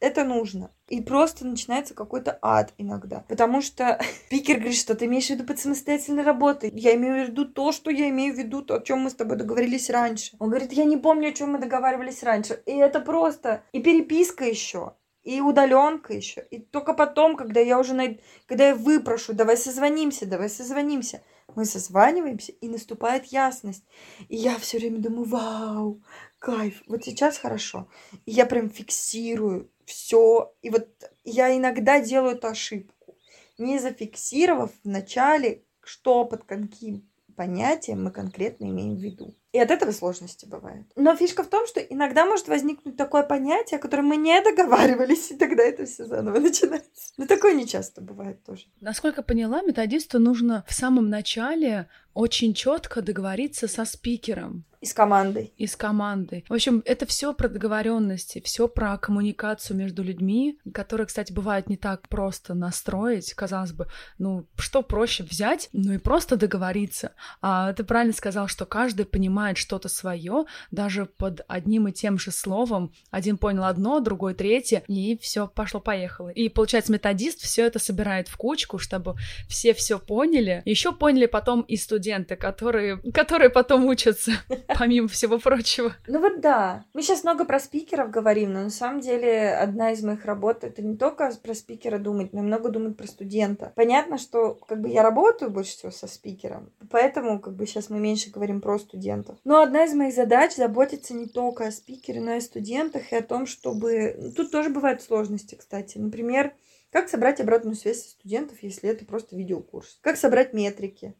это 0.00 0.24
нужно. 0.24 0.72
И 0.88 1.00
просто 1.00 1.46
начинается 1.46 1.94
какой-то 1.94 2.38
ад 2.42 2.72
иногда. 2.78 3.24
Потому 3.28 3.60
что 3.60 4.00
спикер 4.26 4.56
говорит, 4.56 4.76
что 4.76 4.94
ты 4.94 5.06
имеешь 5.06 5.26
в 5.26 5.30
виду 5.30 5.44
под 5.44 5.58
самостоятельной 5.58 6.22
работой. 6.22 6.70
Я 6.74 6.94
имею 6.94 7.26
в 7.26 7.28
виду 7.28 7.44
то, 7.44 7.72
что 7.72 7.90
я 7.90 8.08
имею 8.08 8.34
в 8.34 8.38
виду, 8.38 8.62
то, 8.62 8.76
о 8.76 8.82
чем 8.82 9.00
мы 9.00 9.10
с 9.10 9.14
тобой 9.14 9.36
договорились 9.36 9.90
раньше. 9.90 10.36
Он 10.38 10.48
говорит, 10.48 10.72
я 10.72 10.84
не 10.84 10.96
помню, 10.96 11.28
о 11.28 11.32
чем 11.32 11.52
мы 11.52 11.58
договаривались 11.58 12.22
раньше. 12.22 12.62
И 12.66 12.72
это 12.72 13.00
просто... 13.00 13.62
И 13.72 13.80
переписка 13.80 14.44
еще 14.44 14.94
и 15.24 15.42
удаленка 15.42 16.14
еще. 16.14 16.46
И 16.50 16.58
только 16.58 16.94
потом, 16.94 17.36
когда 17.36 17.60
я 17.60 17.78
уже 17.78 17.92
найду, 17.92 18.18
когда 18.46 18.68
я 18.68 18.74
выпрошу, 18.74 19.34
давай 19.34 19.58
созвонимся, 19.58 20.24
давай 20.24 20.48
созвонимся, 20.48 21.22
мы 21.54 21.66
созваниваемся, 21.66 22.52
и 22.52 22.68
наступает 22.68 23.26
ясность. 23.26 23.84
И 24.28 24.36
я 24.36 24.56
все 24.58 24.78
время 24.78 25.00
думаю, 25.00 25.24
вау, 25.24 26.02
кайф, 26.38 26.82
вот 26.86 27.04
сейчас 27.04 27.38
хорошо. 27.38 27.88
И 28.26 28.32
я 28.32 28.46
прям 28.46 28.70
фиксирую 28.70 29.70
все. 29.84 30.54
И 30.62 30.70
вот 30.70 30.88
я 31.24 31.56
иногда 31.56 32.00
делаю 32.00 32.36
эту 32.36 32.48
ошибку, 32.48 33.16
не 33.58 33.78
зафиксировав 33.78 34.70
в 34.84 34.88
начале, 34.88 35.64
что 35.82 36.24
под 36.24 36.44
каким 36.44 37.08
понятием 37.36 38.02
мы 38.02 38.10
конкретно 38.10 38.64
имеем 38.64 38.96
в 38.96 39.00
виду. 39.00 39.34
И 39.52 39.58
от 39.58 39.70
этого 39.70 39.92
сложности 39.92 40.44
бывает. 40.44 40.86
Но 40.94 41.16
фишка 41.16 41.42
в 41.42 41.46
том, 41.46 41.66
что 41.66 41.80
иногда 41.80 42.26
может 42.26 42.48
возникнуть 42.48 42.96
такое 42.96 43.22
понятие, 43.22 43.78
о 43.78 43.80
котором 43.80 44.06
мы 44.06 44.16
не 44.16 44.42
договаривались, 44.42 45.30
и 45.30 45.36
тогда 45.36 45.62
это 45.62 45.86
все 45.86 46.04
заново 46.04 46.38
начинается. 46.38 47.14
Но 47.16 47.26
такое 47.26 47.54
не 47.54 47.66
часто 47.66 48.02
бывает 48.02 48.42
тоже. 48.44 48.66
Насколько 48.80 49.22
поняла, 49.22 49.62
методисту 49.62 50.18
нужно 50.18 50.64
в 50.68 50.74
самом 50.74 51.08
начале 51.08 51.88
очень 52.14 52.54
четко 52.54 53.02
договориться 53.02 53.68
со 53.68 53.84
спикером. 53.84 54.64
И 54.80 54.86
с 54.86 54.94
командой. 54.94 55.52
И 55.56 55.66
с 55.66 55.74
командой. 55.74 56.44
В 56.48 56.54
общем, 56.54 56.82
это 56.84 57.04
все 57.04 57.34
про 57.34 57.48
договоренности, 57.48 58.40
все 58.44 58.68
про 58.68 58.96
коммуникацию 58.96 59.76
между 59.76 60.04
людьми, 60.04 60.60
которые, 60.72 61.08
кстати, 61.08 61.32
бывает 61.32 61.68
не 61.68 61.76
так 61.76 62.08
просто 62.08 62.54
настроить. 62.54 63.34
Казалось 63.34 63.72
бы, 63.72 63.88
ну, 64.18 64.46
что 64.56 64.82
проще 64.82 65.24
взять, 65.24 65.68
ну 65.72 65.94
и 65.94 65.98
просто 65.98 66.36
договориться. 66.36 67.12
А 67.42 67.72
ты 67.72 67.82
правильно 67.82 68.14
сказал, 68.14 68.46
что 68.46 68.66
каждый 68.66 69.04
понимает 69.04 69.58
что-то 69.58 69.88
свое, 69.88 70.44
даже 70.70 71.06
под 71.06 71.40
одним 71.48 71.88
и 71.88 71.92
тем 71.92 72.16
же 72.16 72.30
словом. 72.30 72.92
Один 73.10 73.36
понял 73.36 73.64
одно, 73.64 73.98
другой 73.98 74.34
третье, 74.34 74.84
и 74.86 75.18
все 75.18 75.48
пошло-поехало. 75.48 76.28
И 76.28 76.48
получается, 76.48 76.92
методист 76.92 77.40
все 77.40 77.66
это 77.66 77.80
собирает 77.80 78.28
в 78.28 78.36
кучку, 78.36 78.78
чтобы 78.78 79.16
все 79.48 79.74
все 79.74 79.98
поняли. 79.98 80.62
Еще 80.64 80.92
поняли 80.92 81.26
потом 81.26 81.62
и 81.62 81.76
студенты, 81.76 81.97
студенты, 81.98 82.36
которые, 82.36 83.00
которые 83.12 83.50
потом 83.50 83.84
учатся, 83.86 84.30
помимо 84.78 85.08
всего 85.08 85.38
прочего. 85.38 85.96
Ну 86.06 86.20
вот 86.20 86.40
да. 86.40 86.84
Мы 86.94 87.02
сейчас 87.02 87.24
много 87.24 87.44
про 87.44 87.58
спикеров 87.58 88.10
говорим, 88.10 88.52
но 88.52 88.62
на 88.62 88.70
самом 88.70 89.00
деле 89.00 89.50
одна 89.50 89.90
из 89.90 90.02
моих 90.04 90.24
работ 90.24 90.62
это 90.62 90.80
не 90.80 90.96
только 90.96 91.28
про 91.42 91.54
спикера 91.54 91.98
думать, 91.98 92.32
но 92.32 92.38
и 92.38 92.42
много 92.42 92.68
думать 92.68 92.96
про 92.96 93.08
студента. 93.08 93.72
Понятно, 93.74 94.16
что 94.16 94.54
как 94.54 94.80
бы 94.80 94.88
я 94.88 95.02
работаю 95.02 95.50
больше 95.50 95.72
всего 95.72 95.90
со 95.90 96.06
спикером, 96.06 96.70
поэтому 96.88 97.40
как 97.40 97.56
бы 97.56 97.66
сейчас 97.66 97.90
мы 97.90 97.98
меньше 97.98 98.30
говорим 98.30 98.60
про 98.60 98.78
студентов. 98.78 99.36
Но 99.42 99.60
одна 99.60 99.84
из 99.84 99.92
моих 99.92 100.14
задач 100.14 100.54
заботиться 100.54 101.14
не 101.14 101.26
только 101.26 101.66
о 101.66 101.72
спикере, 101.72 102.20
но 102.20 102.34
и 102.34 102.38
о 102.38 102.40
студентах 102.40 103.10
и 103.10 103.16
о 103.16 103.22
том, 103.22 103.46
чтобы... 103.46 104.32
Тут 104.36 104.52
тоже 104.52 104.70
бывают 104.70 105.02
сложности, 105.02 105.56
кстати. 105.56 105.98
Например, 105.98 106.52
как 106.90 107.08
собрать 107.08 107.40
обратную 107.40 107.76
связь 107.76 108.02
со 108.02 108.10
студентов, 108.10 108.62
если 108.62 108.88
это 108.88 109.04
просто 109.04 109.36
видеокурс? 109.36 109.98
Как 110.00 110.16
собрать 110.16 110.54
метрики, 110.54 111.14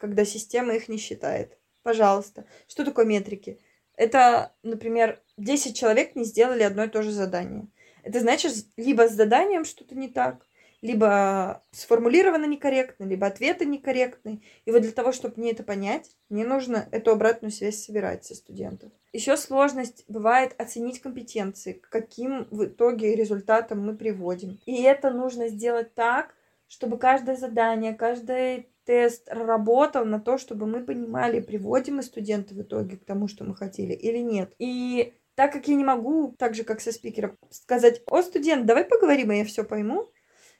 когда 0.00 0.24
система 0.24 0.74
их 0.74 0.88
не 0.88 0.96
считает? 0.96 1.58
Пожалуйста. 1.82 2.46
Что 2.66 2.84
такое 2.84 3.04
метрики? 3.04 3.60
Это, 3.96 4.54
например, 4.62 5.20
10 5.36 5.76
человек 5.76 6.16
не 6.16 6.24
сделали 6.24 6.62
одно 6.62 6.84
и 6.84 6.88
то 6.88 7.02
же 7.02 7.12
задание. 7.12 7.68
Это 8.02 8.20
значит, 8.20 8.52
либо 8.78 9.08
с 9.08 9.12
заданием 9.12 9.66
что-то 9.66 9.94
не 9.94 10.08
так, 10.08 10.46
либо 10.80 11.62
сформулировано 11.70 12.46
некорректно, 12.46 13.04
либо 13.04 13.26
ответы 13.26 13.66
некорректны. 13.66 14.42
И 14.64 14.72
вот 14.72 14.80
для 14.82 14.92
того, 14.92 15.12
чтобы 15.12 15.34
мне 15.36 15.50
это 15.50 15.62
понять, 15.62 16.10
мне 16.30 16.46
нужно 16.46 16.88
эту 16.92 17.10
обратную 17.10 17.52
связь 17.52 17.84
собирать 17.84 18.24
со 18.24 18.34
студентов. 18.34 18.90
Еще 19.12 19.36
сложность 19.36 20.04
бывает 20.08 20.54
оценить 20.58 21.00
компетенции, 21.00 21.74
к 21.74 21.90
каким 21.90 22.46
в 22.50 22.64
итоге 22.64 23.14
результатам 23.14 23.84
мы 23.84 23.94
приводим. 23.94 24.58
И 24.64 24.82
это 24.82 25.10
нужно 25.10 25.48
сделать 25.48 25.94
так, 25.94 26.34
чтобы 26.68 26.96
каждое 26.96 27.36
задание, 27.36 27.92
каждый 27.92 28.70
тест 28.90 29.28
работал 29.30 30.04
на 30.04 30.18
то, 30.18 30.36
чтобы 30.36 30.66
мы 30.66 30.84
понимали, 30.84 31.38
приводим 31.38 31.96
мы 31.96 32.02
студента 32.02 32.54
в 32.54 32.62
итоге 32.62 32.96
к 32.96 33.04
тому, 33.04 33.28
что 33.28 33.44
мы 33.44 33.54
хотели 33.54 33.92
или 33.92 34.18
нет. 34.18 34.52
И 34.58 35.14
так 35.36 35.52
как 35.52 35.68
я 35.68 35.76
не 35.76 35.84
могу, 35.84 36.34
так 36.36 36.56
же 36.56 36.64
как 36.64 36.80
со 36.80 36.90
спикером, 36.90 37.38
сказать, 37.50 38.02
о, 38.06 38.20
студент, 38.20 38.66
давай 38.66 38.84
поговорим, 38.84 39.30
и 39.30 39.36
я 39.36 39.44
все 39.44 39.62
пойму, 39.62 40.10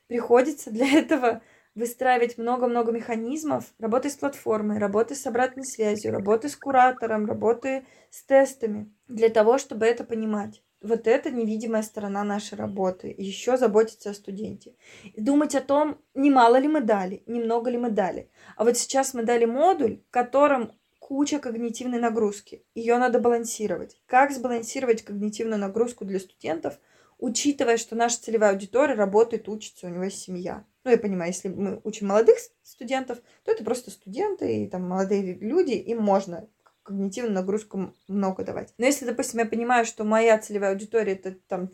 приходится 0.06 0.70
для 0.70 0.86
этого 1.00 1.42
выстраивать 1.74 2.38
много-много 2.38 2.92
механизмов 2.92 3.64
работы 3.80 4.10
с 4.10 4.14
платформой, 4.14 4.78
работы 4.78 5.16
с 5.16 5.26
обратной 5.26 5.64
связью, 5.64 6.12
работы 6.12 6.48
с 6.48 6.54
куратором, 6.54 7.26
работы 7.26 7.84
с 8.10 8.22
тестами, 8.22 8.94
для 9.08 9.30
того, 9.30 9.58
чтобы 9.58 9.86
это 9.86 10.04
понимать. 10.04 10.62
Вот 10.82 11.06
это 11.06 11.30
невидимая 11.30 11.82
сторона 11.82 12.24
нашей 12.24 12.56
работы. 12.56 13.14
Еще 13.16 13.56
заботиться 13.56 14.10
о 14.10 14.14
студенте. 14.14 14.74
Думать 15.16 15.54
о 15.54 15.60
том, 15.60 15.98
немало 16.14 16.56
ли 16.56 16.68
мы 16.68 16.80
дали, 16.80 17.22
немного 17.26 17.70
ли 17.70 17.78
мы 17.78 17.90
дали. 17.90 18.30
А 18.56 18.64
вот 18.64 18.78
сейчас 18.78 19.12
мы 19.12 19.24
дали 19.24 19.44
модуль, 19.44 20.00
в 20.08 20.10
котором 20.10 20.72
куча 20.98 21.38
когнитивной 21.38 21.98
нагрузки. 21.98 22.64
Ее 22.74 22.96
надо 22.98 23.20
балансировать. 23.20 24.00
Как 24.06 24.32
сбалансировать 24.32 25.02
когнитивную 25.02 25.58
нагрузку 25.58 26.04
для 26.04 26.18
студентов– 26.18 26.78
учитывая, 27.20 27.76
что 27.76 27.94
наша 27.94 28.20
целевая 28.20 28.52
аудитория 28.52 28.94
работает, 28.94 29.48
учится, 29.48 29.86
у 29.86 29.90
него 29.90 30.04
есть 30.04 30.20
семья. 30.20 30.64
Ну, 30.84 30.90
я 30.90 30.98
понимаю, 30.98 31.30
если 31.30 31.48
мы 31.48 31.80
учим 31.84 32.08
молодых 32.08 32.38
студентов, 32.62 33.18
то 33.44 33.52
это 33.52 33.62
просто 33.62 33.90
студенты 33.90 34.64
и 34.64 34.68
там 34.68 34.88
молодые 34.88 35.34
люди, 35.34 35.72
им 35.72 36.02
можно 36.02 36.48
когнитивную 36.90 37.34
нагрузку 37.34 37.94
много 38.08 38.44
давать. 38.44 38.74
Но 38.76 38.86
если, 38.86 39.04
допустим, 39.04 39.40
я 39.40 39.46
понимаю, 39.46 39.84
что 39.84 40.04
моя 40.04 40.38
целевая 40.38 40.72
аудитория 40.72 41.12
это 41.12 41.36
там 41.48 41.70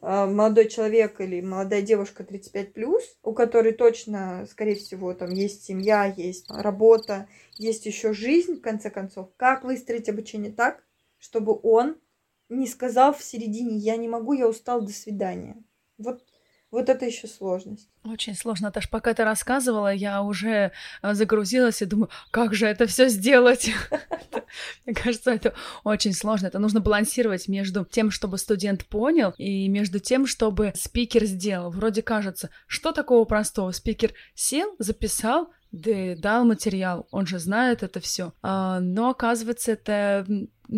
э, 0.00 0.26
молодой 0.26 0.68
человек 0.68 1.20
или 1.20 1.40
молодая 1.40 1.82
девушка 1.82 2.24
35 2.24 2.72
плюс, 2.72 3.02
у 3.22 3.32
которой 3.32 3.72
точно, 3.72 4.46
скорее 4.48 4.76
всего, 4.76 5.12
там 5.14 5.30
есть 5.30 5.64
семья, 5.64 6.04
есть 6.04 6.48
работа, 6.48 7.28
есть 7.58 7.86
еще 7.86 8.12
жизнь, 8.12 8.56
в 8.56 8.60
конце 8.60 8.90
концов, 8.90 9.30
как 9.36 9.64
выстроить 9.64 10.08
обучение 10.08 10.52
так, 10.52 10.84
чтобы 11.18 11.58
он 11.62 11.96
не 12.48 12.66
сказал 12.66 13.12
в 13.12 13.22
середине 13.22 13.76
«я 13.76 13.96
не 13.96 14.08
могу, 14.08 14.32
я 14.32 14.48
устал, 14.48 14.82
до 14.82 14.92
свидания». 14.92 15.56
Вот 15.98 16.22
вот 16.72 16.88
это 16.88 17.04
еще 17.04 17.28
сложность. 17.28 17.88
Очень 18.02 18.34
сложно. 18.34 18.68
Наташ, 18.68 18.88
пока 18.88 19.12
ты 19.12 19.24
рассказывала, 19.24 19.92
я 19.92 20.22
уже 20.22 20.72
э, 21.02 21.14
загрузилась 21.14 21.82
и 21.82 21.84
думаю, 21.84 22.08
как 22.30 22.54
же 22.54 22.66
это 22.66 22.86
все 22.86 23.08
сделать? 23.08 23.70
Мне 24.86 24.94
кажется, 24.94 25.30
это 25.32 25.54
очень 25.84 26.14
сложно. 26.14 26.46
Это 26.46 26.58
нужно 26.58 26.80
балансировать 26.80 27.46
между 27.46 27.84
тем, 27.84 28.10
чтобы 28.10 28.38
студент 28.38 28.86
понял, 28.86 29.34
и 29.36 29.68
между 29.68 29.98
тем, 29.98 30.26
чтобы 30.26 30.72
спикер 30.74 31.26
сделал. 31.26 31.70
Вроде 31.70 32.00
кажется, 32.00 32.48
что 32.66 32.92
такого 32.92 33.26
простого? 33.26 33.70
Спикер 33.72 34.14
сел, 34.34 34.74
записал, 34.78 35.50
да 35.72 36.16
дал 36.16 36.44
материал, 36.44 37.06
он 37.10 37.26
же 37.26 37.38
знает 37.38 37.82
это 37.82 38.00
все. 38.00 38.32
А, 38.42 38.80
но 38.80 39.10
оказывается, 39.10 39.72
это 39.72 40.26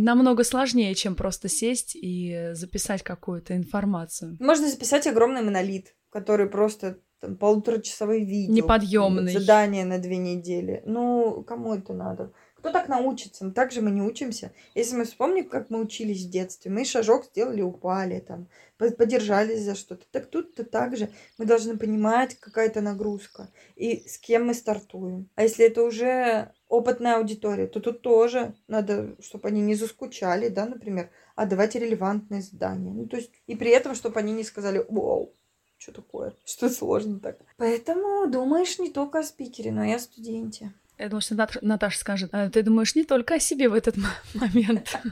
намного 0.03 0.45
сложнее, 0.45 0.95
чем 0.95 1.15
просто 1.15 1.49
сесть 1.49 1.95
и 1.95 2.51
записать 2.53 3.03
какую-то 3.03 3.57
информацию. 3.57 4.37
Можно 4.41 4.69
записать 4.69 5.07
огромный 5.07 5.43
монолит, 5.43 5.95
который 6.11 6.49
просто 6.49 6.99
там, 7.21 7.37
полуторачасовые 7.37 8.25
видео. 8.25 8.55
Неподъемный. 8.55 9.33
Задание 9.33 9.85
на 9.85 9.99
две 9.99 10.17
недели. 10.17 10.83
Ну, 10.85 11.43
кому 11.47 11.75
это 11.75 11.93
надо? 11.93 12.33
Кто 12.57 12.71
так 12.71 12.89
научится? 12.89 13.51
Так 13.51 13.73
же 13.73 13.83
мы 13.83 13.91
не 13.91 14.01
учимся. 14.01 14.53
Если 14.75 14.97
мы 14.97 15.05
вспомним, 15.05 15.49
как 15.49 15.69
мы 15.69 15.81
учились 15.81 16.25
в 16.25 16.31
детстве, 16.31 16.71
мы 16.71 16.87
шажок 16.87 17.27
сделали, 17.27 17.61
упали, 17.61 18.21
там, 18.21 18.49
подержались 18.79 19.63
за 19.63 19.75
что-то. 19.75 20.07
Так 20.11 20.27
тут-то 20.31 20.65
так 20.65 20.97
же 20.97 21.11
мы 21.37 21.45
должны 21.45 21.77
понимать, 21.77 22.37
какая-то 22.37 22.81
нагрузка 22.81 23.51
и 23.77 24.09
с 24.09 24.17
кем 24.17 24.47
мы 24.47 24.55
стартуем. 24.55 25.29
А 25.35 25.43
если 25.43 25.67
это 25.67 25.83
уже 25.83 26.53
опытная 26.75 27.17
аудитория, 27.17 27.67
то 27.67 27.81
тут 27.81 28.03
тоже 28.03 28.55
надо, 28.69 29.17
чтобы 29.21 29.49
они 29.49 29.61
не 29.61 29.75
заскучали, 29.75 30.49
да, 30.49 30.67
например, 30.67 31.11
а 31.35 31.47
давайте 31.47 31.79
релевантные 31.79 32.43
задания. 32.43 32.93
Ну, 32.93 33.07
то 33.07 33.17
есть, 33.17 33.31
и 33.47 33.57
при 33.57 33.71
этом, 33.71 33.95
чтобы 33.95 34.21
они 34.21 34.33
не 34.33 34.45
сказали, 34.45 34.85
вау, 34.89 35.33
что 35.79 35.93
такое, 35.93 36.35
что 36.45 36.69
сложно 36.69 37.21
так. 37.21 37.39
Поэтому 37.57 38.27
думаешь 38.27 38.79
не 38.79 38.91
только 38.91 39.21
о 39.21 39.23
спикере, 39.23 39.73
но 39.73 39.85
и 39.85 39.93
о 39.93 39.99
студенте. 39.99 40.73
Я 40.99 41.09
думаю, 41.09 41.23
что 41.23 41.49
Наташа 41.63 41.99
скажет, 41.99 42.31
«А 42.33 42.49
ты 42.49 42.63
думаешь 42.63 42.95
не 42.95 43.05
только 43.05 43.35
о 43.35 43.41
себе 43.41 43.69
в 43.69 43.75
этот 43.75 43.97
момент. 44.35 44.97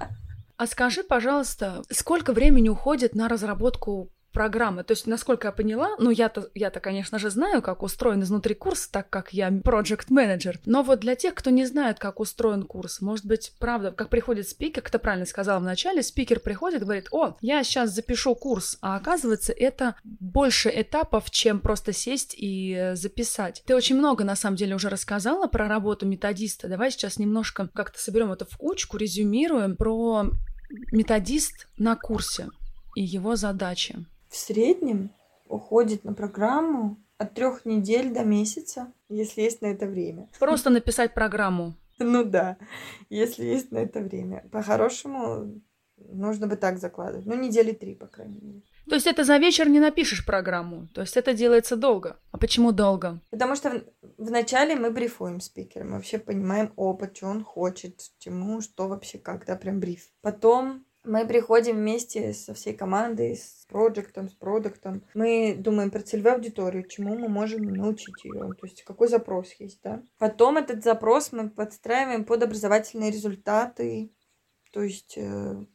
А 0.58 0.66
скажи, 0.68 1.02
пожалуйста, 1.02 1.82
сколько 1.90 2.32
времени 2.32 2.68
уходит 2.68 3.16
на 3.16 3.28
разработку 3.28 4.10
программы. 4.32 4.84
То 4.84 4.92
есть, 4.92 5.06
насколько 5.06 5.48
я 5.48 5.52
поняла, 5.52 5.96
ну, 5.98 6.10
я-то, 6.10 6.48
я-то, 6.54 6.80
конечно 6.80 7.18
же, 7.18 7.30
знаю, 7.30 7.62
как 7.62 7.82
устроен 7.82 8.22
изнутри 8.22 8.54
курс, 8.54 8.88
так 8.88 9.08
как 9.10 9.32
я 9.32 9.48
project 9.48 10.06
менеджер 10.08 10.58
Но 10.64 10.82
вот 10.82 11.00
для 11.00 11.14
тех, 11.14 11.34
кто 11.34 11.50
не 11.50 11.66
знает, 11.66 11.98
как 11.98 12.20
устроен 12.20 12.64
курс, 12.64 13.00
может 13.00 13.26
быть, 13.26 13.52
правда, 13.58 13.92
как 13.92 14.08
приходит 14.08 14.48
спикер, 14.48 14.82
кто 14.82 14.98
правильно 14.98 15.26
сказал 15.26 15.60
в 15.60 15.64
начале, 15.64 16.02
спикер 16.02 16.40
приходит, 16.40 16.82
говорит, 16.82 17.08
о, 17.12 17.36
я 17.40 17.62
сейчас 17.62 17.90
запишу 17.90 18.34
курс, 18.34 18.78
а 18.80 18.96
оказывается, 18.96 19.52
это 19.52 19.96
больше 20.04 20.70
этапов, 20.74 21.30
чем 21.30 21.60
просто 21.60 21.92
сесть 21.92 22.34
и 22.36 22.74
э, 22.74 22.96
записать. 22.96 23.62
Ты 23.66 23.76
очень 23.76 23.96
много, 23.96 24.24
на 24.24 24.36
самом 24.36 24.56
деле, 24.56 24.74
уже 24.74 24.88
рассказала 24.88 25.46
про 25.46 25.68
работу 25.68 26.06
методиста. 26.06 26.68
Давай 26.68 26.90
сейчас 26.90 27.18
немножко 27.18 27.68
как-то 27.74 27.98
соберем 28.00 28.32
это 28.32 28.44
в 28.44 28.56
кучку, 28.56 28.96
резюмируем 28.96 29.76
про 29.76 30.30
методист 30.90 31.68
на 31.76 31.96
курсе 31.96 32.48
и 32.94 33.02
его 33.02 33.36
задачи 33.36 34.04
в 34.32 34.36
среднем 34.36 35.10
уходит 35.46 36.04
на 36.04 36.14
программу 36.14 36.96
от 37.18 37.34
трех 37.34 37.66
недель 37.66 38.12
до 38.12 38.24
месяца, 38.24 38.92
если 39.10 39.42
есть 39.42 39.60
на 39.60 39.66
это 39.66 39.86
время. 39.86 40.28
Просто 40.40 40.70
написать 40.70 41.14
программу. 41.14 41.74
Ну 41.98 42.24
да, 42.24 42.56
если 43.10 43.44
есть 43.44 43.70
на 43.70 43.78
это 43.78 44.00
время. 44.00 44.48
По-хорошему 44.50 45.60
нужно 45.96 46.46
бы 46.46 46.56
так 46.56 46.78
закладывать. 46.78 47.26
Ну, 47.26 47.34
недели 47.34 47.72
три, 47.72 47.94
по 47.94 48.06
крайней 48.06 48.40
мере. 48.40 48.62
То 48.88 48.94
есть 48.94 49.06
это 49.06 49.22
за 49.22 49.36
вечер 49.36 49.68
не 49.68 49.78
напишешь 49.78 50.26
программу. 50.26 50.88
То 50.94 51.02
есть 51.02 51.16
это 51.16 51.34
делается 51.34 51.76
долго. 51.76 52.16
А 52.32 52.38
почему 52.38 52.72
долго? 52.72 53.20
Потому 53.30 53.54
что 53.54 53.84
вначале 54.16 54.74
мы 54.74 54.90
брифуем 54.90 55.40
спикера. 55.40 55.84
Мы 55.84 55.92
вообще 55.92 56.18
понимаем 56.18 56.72
опыт, 56.76 57.16
что 57.16 57.26
он 57.26 57.44
хочет, 57.44 58.00
чему, 58.18 58.62
что 58.62 58.88
вообще, 58.88 59.18
как, 59.18 59.46
да, 59.46 59.56
прям 59.56 59.78
бриф. 59.78 60.10
Потом 60.22 60.84
мы 61.04 61.26
приходим 61.26 61.76
вместе 61.76 62.32
со 62.32 62.54
всей 62.54 62.74
командой, 62.74 63.36
с 63.36 63.66
проектом, 63.68 64.28
с 64.28 64.34
продуктом. 64.34 65.02
Мы 65.14 65.56
думаем 65.58 65.90
про 65.90 66.00
целевую 66.00 66.34
аудиторию, 66.34 66.86
чему 66.86 67.18
мы 67.18 67.28
можем 67.28 67.64
научить 67.64 68.24
ее, 68.24 68.54
то 68.54 68.66
есть 68.66 68.84
какой 68.84 69.08
запрос 69.08 69.52
есть, 69.58 69.80
да. 69.82 70.02
Потом 70.18 70.58
этот 70.58 70.84
запрос 70.84 71.32
мы 71.32 71.50
подстраиваем 71.50 72.24
под 72.24 72.42
образовательные 72.42 73.10
результаты. 73.10 74.12
То 74.72 74.82
есть 74.82 75.18
э, 75.18 75.66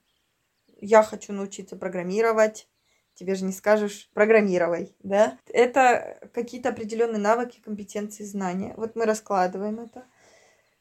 я 0.80 1.04
хочу 1.04 1.34
научиться 1.34 1.76
программировать, 1.76 2.70
тебе 3.14 3.36
же 3.36 3.46
не 3.46 3.52
скажешь 3.52 4.10
программировай, 4.14 4.96
да. 5.04 5.38
Это 5.48 6.30
какие-то 6.34 6.70
определенные 6.70 7.20
навыки, 7.20 7.62
компетенции, 7.64 8.24
знания. 8.24 8.74
Вот 8.78 8.96
мы 8.96 9.06
раскладываем 9.06 9.80
это 9.80 10.06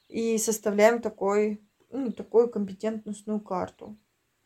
и 0.09 0.39
составляем 0.39 1.03
такой, 1.03 1.61
ну, 1.91 2.13
такую 2.13 2.49
компетентностную 2.49 3.41
карту 3.41 3.99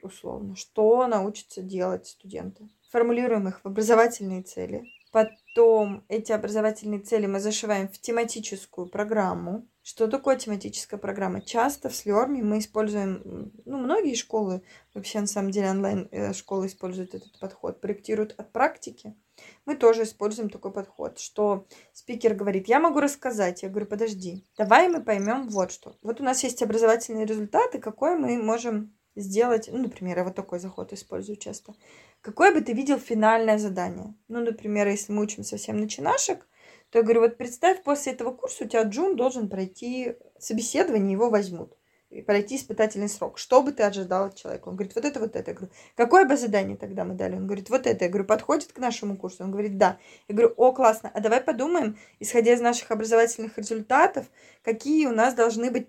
условно, 0.03 0.57
что 0.57 1.07
научатся 1.07 1.63
делать 1.63 2.07
студенты. 2.07 2.69
Формулируем 2.91 3.49
их 3.49 3.61
в 3.61 3.67
образовательные 3.67 4.43
цели. 4.43 4.85
Потом 5.13 6.05
эти 6.09 6.31
образовательные 6.31 7.01
цели 7.01 7.27
мы 7.27 7.41
зашиваем 7.41 7.89
в 7.89 7.99
тематическую 7.99 8.89
программу, 8.89 9.67
Что 9.83 10.07
такое 10.07 10.37
тематическая 10.37 10.99
программа? 10.99 11.41
Часто 11.41 11.89
в 11.89 11.97
Слерме 11.97 12.43
мы 12.43 12.59
используем, 12.59 13.51
ну, 13.65 13.79
многие 13.79 14.15
школы, 14.15 14.63
вообще 14.95 15.21
на 15.21 15.27
самом 15.27 15.51
деле 15.51 15.71
онлайн-школы 15.71 16.67
э, 16.67 16.69
используют 16.69 17.15
этот 17.15 17.41
подход, 17.41 17.81
проектируют 17.81 18.35
от 18.39 18.53
практики. 18.53 19.17
Мы 19.65 19.75
тоже 19.75 20.03
используем 20.03 20.51
такой 20.51 20.73
подход, 20.73 21.19
что 21.19 21.67
спикер 21.93 22.35
говорит, 22.35 22.69
я 22.69 22.79
могу 22.79 23.01
рассказать. 23.01 23.63
Я 23.63 23.69
говорю, 23.69 23.87
подожди, 23.87 24.47
давай 24.57 24.89
мы 24.89 25.03
поймем 25.03 25.49
вот 25.49 25.73
что. 25.73 25.97
Вот 26.03 26.21
у 26.21 26.25
нас 26.25 26.45
есть 26.45 26.63
образовательные 26.63 27.27
результаты, 27.27 27.79
какой 27.79 28.17
мы 28.17 28.41
можем 28.41 28.95
сделать, 29.21 29.69
ну, 29.73 29.79
например, 29.79 30.19
я 30.19 30.25
вот 30.25 30.35
такой 30.35 30.59
заход 30.59 30.93
использую 30.93 31.37
часто. 31.37 31.75
Какое 32.21 32.53
бы 32.53 32.61
ты 32.61 32.73
видел 32.73 32.99
финальное 32.99 33.59
задание? 33.59 34.15
Ну, 34.29 34.41
например, 34.41 34.89
если 34.89 35.13
мы 35.13 35.23
учим 35.23 35.45
совсем 35.45 35.79
начинашек, 35.79 36.47
то 36.91 36.99
я 36.99 37.03
говорю, 37.03 37.21
вот 37.21 37.37
представь, 37.37 37.83
после 37.83 38.13
этого 38.13 38.33
курса 38.33 38.65
у 38.65 38.69
тебя 38.69 38.83
Джун 38.83 39.17
должен 39.17 39.49
пройти 39.49 40.17
собеседование, 40.39 41.13
его 41.13 41.31
возьмут. 41.31 41.77
И 42.11 42.23
пройти 42.23 42.57
испытательный 42.57 43.09
срок. 43.09 43.39
Что 43.39 43.63
бы 43.63 43.71
ты 43.71 43.85
ожидал 43.85 44.25
от 44.25 44.35
человека? 44.35 44.69
Он 44.69 44.75
говорит, 44.75 44.97
вот 44.97 45.05
это, 45.05 45.21
вот 45.21 45.37
это. 45.37 45.53
Я 45.53 45.57
говорю, 45.57 45.73
какое 45.95 46.25
бы 46.25 46.37
задание 46.37 46.77
тогда 46.77 47.05
мы 47.05 47.15
дали? 47.15 47.37
Он 47.37 47.47
говорит, 47.47 47.71
вот 47.71 47.87
это. 47.87 48.05
Я 48.05 48.11
говорю, 48.11 48.27
подходит 48.27 48.73
к 48.73 48.79
нашему 48.79 49.17
курсу? 49.17 49.45
Он 49.45 49.53
говорит, 49.53 49.79
да. 49.79 49.97
Я 50.27 50.35
говорю, 50.35 50.53
о, 50.57 50.73
классно. 50.73 51.13
А 51.15 51.21
давай 51.21 51.41
подумаем, 51.41 51.97
исходя 52.19 52.53
из 52.53 52.61
наших 52.61 52.91
образовательных 52.91 53.57
результатов, 53.57 54.27
какие 54.63 55.07
у 55.07 55.13
нас 55.13 55.35
должны 55.35 55.71
быть 55.71 55.89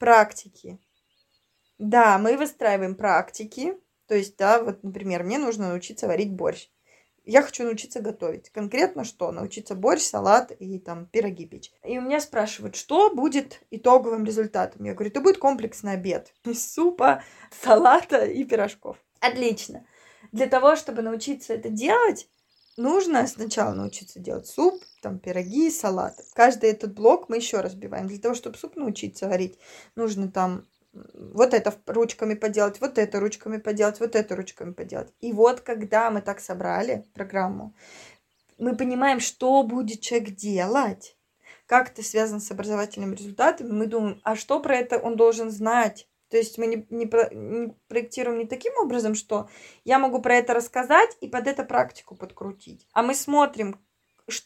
практики. 0.00 0.80
Да, 1.80 2.18
мы 2.18 2.36
выстраиваем 2.36 2.94
практики. 2.94 3.74
То 4.06 4.14
есть, 4.14 4.36
да, 4.36 4.62
вот, 4.62 4.82
например, 4.82 5.24
мне 5.24 5.38
нужно 5.38 5.70
научиться 5.70 6.06
варить 6.06 6.30
борщ. 6.30 6.68
Я 7.24 7.40
хочу 7.40 7.64
научиться 7.64 8.00
готовить. 8.00 8.50
Конкретно 8.50 9.02
что? 9.02 9.32
Научиться 9.32 9.74
борщ, 9.74 10.02
салат 10.02 10.52
и 10.58 10.78
там 10.78 11.06
пироги 11.06 11.46
печь. 11.46 11.72
И 11.82 11.96
у 11.96 12.02
меня 12.02 12.20
спрашивают, 12.20 12.76
что 12.76 13.14
будет 13.14 13.62
итоговым 13.70 14.26
результатом? 14.26 14.84
Я 14.84 14.92
говорю, 14.92 15.10
это 15.10 15.22
будет 15.22 15.38
комплексный 15.38 15.92
обед 15.92 16.34
из 16.44 16.70
супа, 16.70 17.22
салата 17.50 18.26
и 18.26 18.44
пирожков. 18.44 18.98
Отлично. 19.20 19.86
Для 20.32 20.48
того, 20.48 20.76
чтобы 20.76 21.00
научиться 21.00 21.54
это 21.54 21.70
делать, 21.70 22.28
нужно 22.76 23.26
сначала 23.26 23.72
научиться 23.72 24.20
делать 24.20 24.46
суп, 24.46 24.82
там 25.00 25.18
пироги, 25.18 25.70
салаты. 25.70 26.24
Каждый 26.34 26.70
этот 26.70 26.92
блок 26.92 27.30
мы 27.30 27.36
еще 27.36 27.60
разбиваем. 27.60 28.06
Для 28.06 28.18
того, 28.18 28.34
чтобы 28.34 28.58
суп 28.58 28.76
научиться 28.76 29.28
варить, 29.28 29.58
нужно 29.96 30.30
там 30.30 30.66
вот 30.92 31.54
это 31.54 31.74
ручками 31.86 32.34
поделать, 32.34 32.80
вот 32.80 32.98
это 32.98 33.20
ручками 33.20 33.58
поделать, 33.58 34.00
вот 34.00 34.16
это 34.16 34.36
ручками 34.36 34.72
поделать. 34.72 35.12
И 35.20 35.32
вот 35.32 35.60
когда 35.60 36.10
мы 36.10 36.20
так 36.20 36.40
собрали 36.40 37.06
программу, 37.14 37.74
мы 38.58 38.76
понимаем, 38.76 39.20
что 39.20 39.62
будет 39.62 40.00
человек 40.00 40.30
делать, 40.30 41.16
как 41.66 41.90
это 41.90 42.02
связано 42.02 42.40
с 42.40 42.50
образовательными 42.50 43.14
результатами, 43.14 43.70
мы 43.70 43.86
думаем, 43.86 44.20
а 44.24 44.34
что 44.34 44.60
про 44.60 44.76
это 44.76 44.98
он 44.98 45.16
должен 45.16 45.50
знать? 45.50 46.08
То 46.28 46.36
есть 46.36 46.58
мы 46.58 46.66
не, 46.66 46.86
не, 46.90 47.10
не 47.34 47.74
проектируем 47.88 48.38
не 48.38 48.46
таким 48.46 48.72
образом, 48.78 49.14
что 49.14 49.48
я 49.84 49.98
могу 49.98 50.20
про 50.20 50.36
это 50.36 50.54
рассказать 50.54 51.16
и 51.20 51.28
под 51.28 51.46
это 51.46 51.64
практику 51.64 52.16
подкрутить. 52.16 52.86
А 52.92 53.02
мы 53.02 53.14
смотрим, 53.14 53.80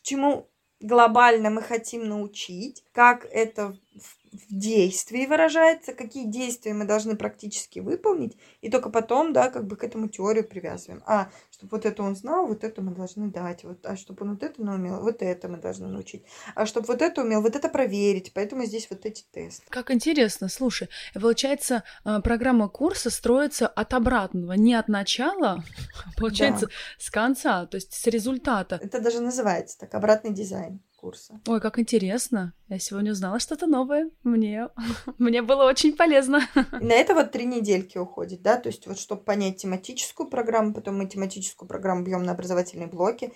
чему 0.02 0.48
глобально 0.80 1.50
мы 1.50 1.62
хотим 1.62 2.09
научить, 2.09 2.85
как 2.92 3.26
это 3.30 3.76
в 3.98 4.23
действии 4.49 5.27
выражается, 5.27 5.92
какие 5.92 6.27
действия 6.27 6.75
мы 6.75 6.85
должны 6.85 7.16
практически 7.16 7.81
выполнить, 7.81 8.37
и 8.61 8.70
только 8.70 8.90
потом, 8.90 9.33
да, 9.33 9.51
как 9.51 9.66
бы 9.66 9.77
к 9.77 9.85
этому 9.85 10.09
теорию 10.09 10.47
привязываем. 10.47 11.03
А, 11.07 11.31
чтобы 11.51 11.77
вот 11.77 11.87
это 11.87 12.03
он 12.03 12.16
знал, 12.16 12.47
вот 12.47 12.64
это 12.64 12.83
мы 12.83 12.94
должны 12.94 13.31
дать, 13.31 13.64
вот, 13.64 13.85
а 13.85 13.97
чтобы 13.97 14.25
он 14.25 14.33
вот 14.33 14.42
это 14.42 14.61
умел, 14.61 15.01
вот 15.01 15.23
это 15.23 15.49
мы 15.49 15.59
должны 15.59 15.88
научить. 15.88 16.25
А 16.55 16.66
чтобы 16.66 16.87
вот 16.87 17.03
это 17.03 17.23
умел, 17.23 17.42
вот 17.42 17.57
это 17.57 17.68
проверить, 17.68 18.33
поэтому 18.35 18.64
здесь 18.64 18.88
вот 18.90 19.07
эти 19.07 19.25
тесты. 19.33 19.64
Как 19.68 19.90
интересно, 19.90 20.49
слушай, 20.49 20.88
получается, 21.14 21.85
а, 22.05 22.20
программа 22.20 22.68
курса 22.68 23.11
строится 23.11 23.66
от 23.68 23.94
обратного, 23.94 24.53
не 24.53 24.75
от 24.75 24.88
начала, 24.88 25.62
а 26.05 26.20
получается, 26.20 26.66
да. 26.66 26.73
с 26.99 27.11
конца, 27.11 27.66
то 27.66 27.77
есть 27.77 27.92
с 27.92 28.07
результата. 28.07 28.81
Это 28.83 29.01
даже 29.01 29.20
называется 29.20 29.79
так, 29.79 29.94
обратный 29.94 30.33
дизайн 30.33 30.81
курса. 31.05 31.38
Ой, 31.47 31.61
как 31.61 31.79
интересно. 31.79 32.55
Я 32.69 32.79
сегодня 32.79 33.12
узнала 33.12 33.38
что-то 33.38 33.67
новое. 33.67 34.11
Мне, 34.23 34.71
мне 35.19 35.43
было 35.43 35.64
очень 35.64 35.95
полезно. 35.95 36.40
И 36.81 36.85
на 36.85 36.95
это 36.95 37.14
вот 37.14 37.31
три 37.31 37.45
недельки 37.45 37.99
уходит, 37.99 38.40
да, 38.40 38.57
то 38.57 38.71
есть 38.71 38.87
вот 38.87 38.99
чтобы 38.99 39.23
понять 39.23 39.59
тематическую 39.59 40.31
программу, 40.31 40.73
потом 40.73 40.97
мы 40.97 41.07
тематическую 41.07 41.69
программу 41.69 42.05
бьем 42.05 42.23
на 42.23 42.33
образовательные 42.33 42.88
блоки. 42.88 43.35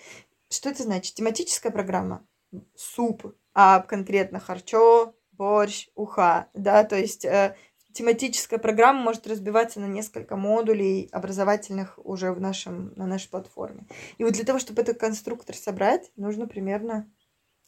Что 0.49 0.69
это 0.69 0.81
значит? 0.81 1.13
Тематическая 1.13 1.71
программа— 1.71 2.25
суп, 2.75 3.35
а 3.53 3.81
конкретно 3.81 4.39
харчо, 4.39 5.13
борщ, 5.31 5.89
уха, 5.93 6.47
да, 6.55 6.83
то 6.83 6.97
есть 6.97 7.23
э, 7.23 7.55
тематическая 7.93 8.57
программа 8.57 9.01
может 9.01 9.27
разбиваться 9.27 9.79
на 9.79 9.85
несколько 9.85 10.35
модулей 10.35 11.07
образовательных 11.11 11.99
уже 12.03 12.31
в 12.31 12.41
нашем, 12.41 12.93
на 12.95 13.05
нашей 13.05 13.29
платформе. 13.29 13.85
И 14.17 14.23
вот 14.23 14.33
для 14.33 14.43
того, 14.43 14.57
чтобы 14.57 14.81
этот 14.81 14.99
конструктор 14.99 15.55
собрать, 15.55 16.11
нужно 16.15 16.47
примерно 16.47 17.11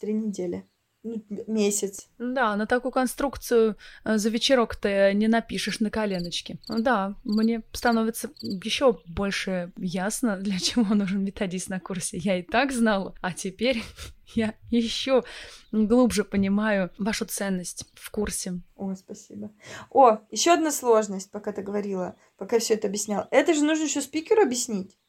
три 0.02 0.14
недели. 0.14 0.66
Ну, 1.04 1.24
месяц. 1.48 2.10
Да, 2.20 2.56
на 2.56 2.68
такую 2.68 2.92
конструкцию 2.92 3.76
э, 4.04 4.18
за 4.18 4.30
вечерок-то 4.30 5.12
не 5.14 5.28
напишешь 5.28 5.80
на 5.80 5.90
коленочке. 5.90 6.60
Ну 6.68 6.80
да, 6.80 7.16
мне 7.24 7.64
становится 7.72 8.30
еще 8.40 9.00
больше 9.08 9.72
ясно, 9.78 10.38
для 10.38 10.60
чего 10.60 10.94
нужен 10.94 11.24
методист 11.24 11.70
на 11.70 11.80
курсе. 11.80 12.18
Я 12.18 12.38
и 12.38 12.44
так 12.44 12.72
знала, 12.72 13.16
а 13.22 13.34
теперь 13.34 13.84
я 14.36 14.54
еще 14.70 15.24
глубже 15.72 16.24
понимаю 16.24 16.92
вашу 17.00 17.26
ценность 17.26 17.86
в 17.96 18.12
курсе. 18.12 18.62
О, 18.76 18.94
спасибо. 18.94 19.52
О, 19.90 20.20
еще 20.30 20.54
одна 20.54 20.72
сложность, 20.72 21.32
пока 21.32 21.52
ты 21.52 21.64
говорила, 21.64 22.16
пока 22.38 22.60
все 22.60 22.76
это 22.76 22.88
объясняла. 22.88 23.28
Это 23.32 23.56
же 23.56 23.64
нужно 23.64 23.86
еще 23.86 24.02
спикеру 24.02 24.44
объяснить. 24.44 25.00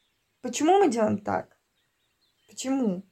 Почему 0.41 0.79
мы 0.79 0.89
делаем 0.89 1.19
так? 1.19 1.55
Почему? 2.49 3.03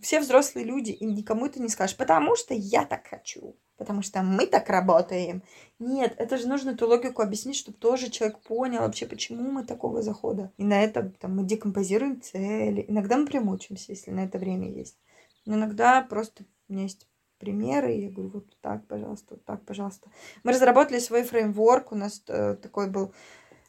Все 0.00 0.20
взрослые 0.20 0.64
люди, 0.64 0.90
и 0.90 1.04
никому 1.04 1.46
это 1.46 1.60
не 1.60 1.68
скажешь, 1.68 1.96
потому 1.96 2.36
что 2.36 2.54
я 2.54 2.84
так 2.84 3.06
хочу, 3.06 3.56
потому 3.76 4.02
что 4.02 4.22
мы 4.22 4.46
так 4.46 4.68
работаем. 4.68 5.42
Нет, 5.78 6.14
это 6.18 6.38
же 6.38 6.48
нужно 6.48 6.70
эту 6.70 6.86
логику 6.86 7.22
объяснить, 7.22 7.56
чтобы 7.56 7.78
тоже 7.78 8.10
человек 8.10 8.38
понял 8.40 8.80
вообще, 8.80 9.06
почему 9.06 9.50
мы 9.50 9.64
такого 9.64 10.02
захода. 10.02 10.52
И 10.56 10.64
на 10.64 10.82
это 10.82 11.12
там, 11.20 11.36
мы 11.36 11.44
декомпозируем 11.44 12.20
цели. 12.20 12.84
Иногда 12.88 13.16
мы 13.16 13.26
прям 13.26 13.48
учимся, 13.48 13.92
если 13.92 14.10
на 14.10 14.24
это 14.24 14.38
время 14.38 14.70
есть. 14.70 14.98
Но 15.44 15.56
иногда 15.56 16.02
просто 16.02 16.44
у 16.68 16.72
меня 16.72 16.84
есть 16.84 17.06
примеры, 17.38 17.94
и 17.94 18.02
я 18.02 18.10
говорю, 18.10 18.30
вот 18.30 18.56
так, 18.60 18.86
пожалуйста, 18.86 19.34
вот 19.34 19.44
так, 19.44 19.64
пожалуйста. 19.64 20.08
Мы 20.44 20.52
разработали 20.52 21.00
свой 21.00 21.24
фреймворк, 21.24 21.90
у 21.90 21.96
нас 21.96 22.22
э, 22.28 22.54
такой 22.54 22.88
был 22.88 23.12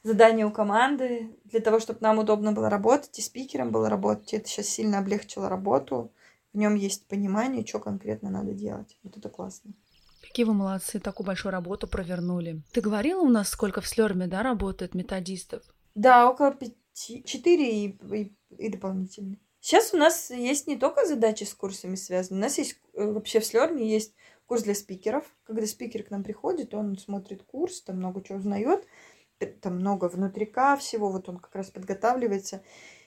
задание 0.03 0.45
у 0.45 0.51
команды 0.51 1.35
для 1.45 1.59
того, 1.59 1.79
чтобы 1.79 1.99
нам 2.01 2.19
удобно 2.19 2.51
было 2.51 2.69
работать, 2.69 3.17
и 3.17 3.21
спикером 3.21 3.71
было 3.71 3.89
работать. 3.89 4.33
Это 4.33 4.47
сейчас 4.47 4.67
сильно 4.67 4.99
облегчило 4.99 5.49
работу. 5.49 6.11
В 6.53 6.57
нем 6.57 6.75
есть 6.75 7.07
понимание, 7.07 7.65
что 7.65 7.79
конкретно 7.79 8.29
надо 8.29 8.53
делать. 8.53 8.97
Вот 9.03 9.17
это 9.17 9.29
классно. 9.29 9.71
Какие 10.21 10.45
вы 10.45 10.53
молодцы, 10.53 10.99
такую 10.99 11.27
большую 11.27 11.51
работу 11.51 11.87
провернули. 11.87 12.61
Ты 12.71 12.81
говорила 12.81 13.21
у 13.21 13.29
нас, 13.29 13.49
сколько 13.49 13.81
в 13.81 13.87
Слерме, 13.87 14.27
да, 14.27 14.43
работает 14.43 14.93
методистов? 14.95 15.63
Да, 15.95 16.29
около 16.29 16.53
пяти, 16.53 17.23
четыре 17.23 17.85
и, 17.85 17.97
и, 18.11 18.35
и 18.57 18.69
дополнительные. 18.69 19.39
Сейчас 19.59 19.93
у 19.93 19.97
нас 19.97 20.29
есть 20.29 20.67
не 20.67 20.75
только 20.75 21.05
задачи 21.05 21.45
с 21.45 21.53
курсами 21.53 21.95
связаны, 21.95 22.39
у 22.39 22.41
нас 22.41 22.57
есть 22.57 22.77
э, 22.93 23.05
вообще 23.05 23.39
в 23.39 23.45
Слерме 23.45 23.89
есть 23.89 24.13
курс 24.45 24.63
для 24.63 24.75
спикеров. 24.75 25.23
Когда 25.45 25.65
спикер 25.65 26.03
к 26.03 26.11
нам 26.11 26.23
приходит, 26.23 26.73
он 26.73 26.97
смотрит 26.97 27.43
курс, 27.43 27.81
там 27.81 27.97
много 27.97 28.21
чего 28.21 28.39
узнает, 28.39 28.85
там 29.61 29.75
много 29.75 30.09
внутрика 30.09 30.75
всего, 30.77 31.09
вот 31.09 31.29
он 31.29 31.37
как 31.37 31.55
раз 31.55 31.69
подготавливается. 31.69 32.63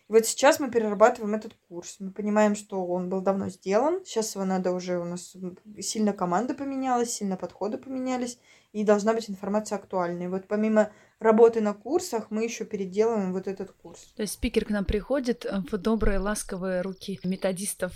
И 0.09 0.12
вот 0.12 0.25
сейчас 0.25 0.61
мы 0.61 0.71
перерабатываем 0.71 1.35
этот 1.35 1.55
курс. 1.69 1.97
Мы 1.99 2.12
понимаем, 2.12 2.55
что 2.55 2.87
он 2.87 3.09
был 3.09 3.21
давно 3.21 3.49
сделан. 3.49 4.05
Сейчас 4.05 4.35
его 4.37 4.45
надо 4.45 4.71
уже, 4.73 4.99
у 4.99 5.05
нас 5.05 5.35
сильно 5.81 6.12
команда 6.12 6.55
поменялась, 6.55 7.11
сильно 7.11 7.37
подходы 7.37 7.77
поменялись, 7.77 8.39
и 8.73 8.85
должна 8.85 9.15
быть 9.15 9.29
информация 9.29 9.77
актуальная. 9.77 10.29
Вот 10.29 10.47
помимо 10.47 10.93
работы 11.19 11.61
на 11.61 11.75
курсах, 11.75 12.31
мы 12.31 12.45
еще 12.45 12.65
переделываем 12.65 13.33
вот 13.33 13.49
этот 13.49 13.73
курс. 13.73 14.12
То 14.17 14.23
есть 14.23 14.35
спикер 14.35 14.65
к 14.67 14.71
нам 14.71 14.85
приходит 14.85 15.45
в 15.45 15.77
добрые, 15.77 16.19
ласковые 16.19 16.83
руки 16.83 17.19
методистов 17.25 17.93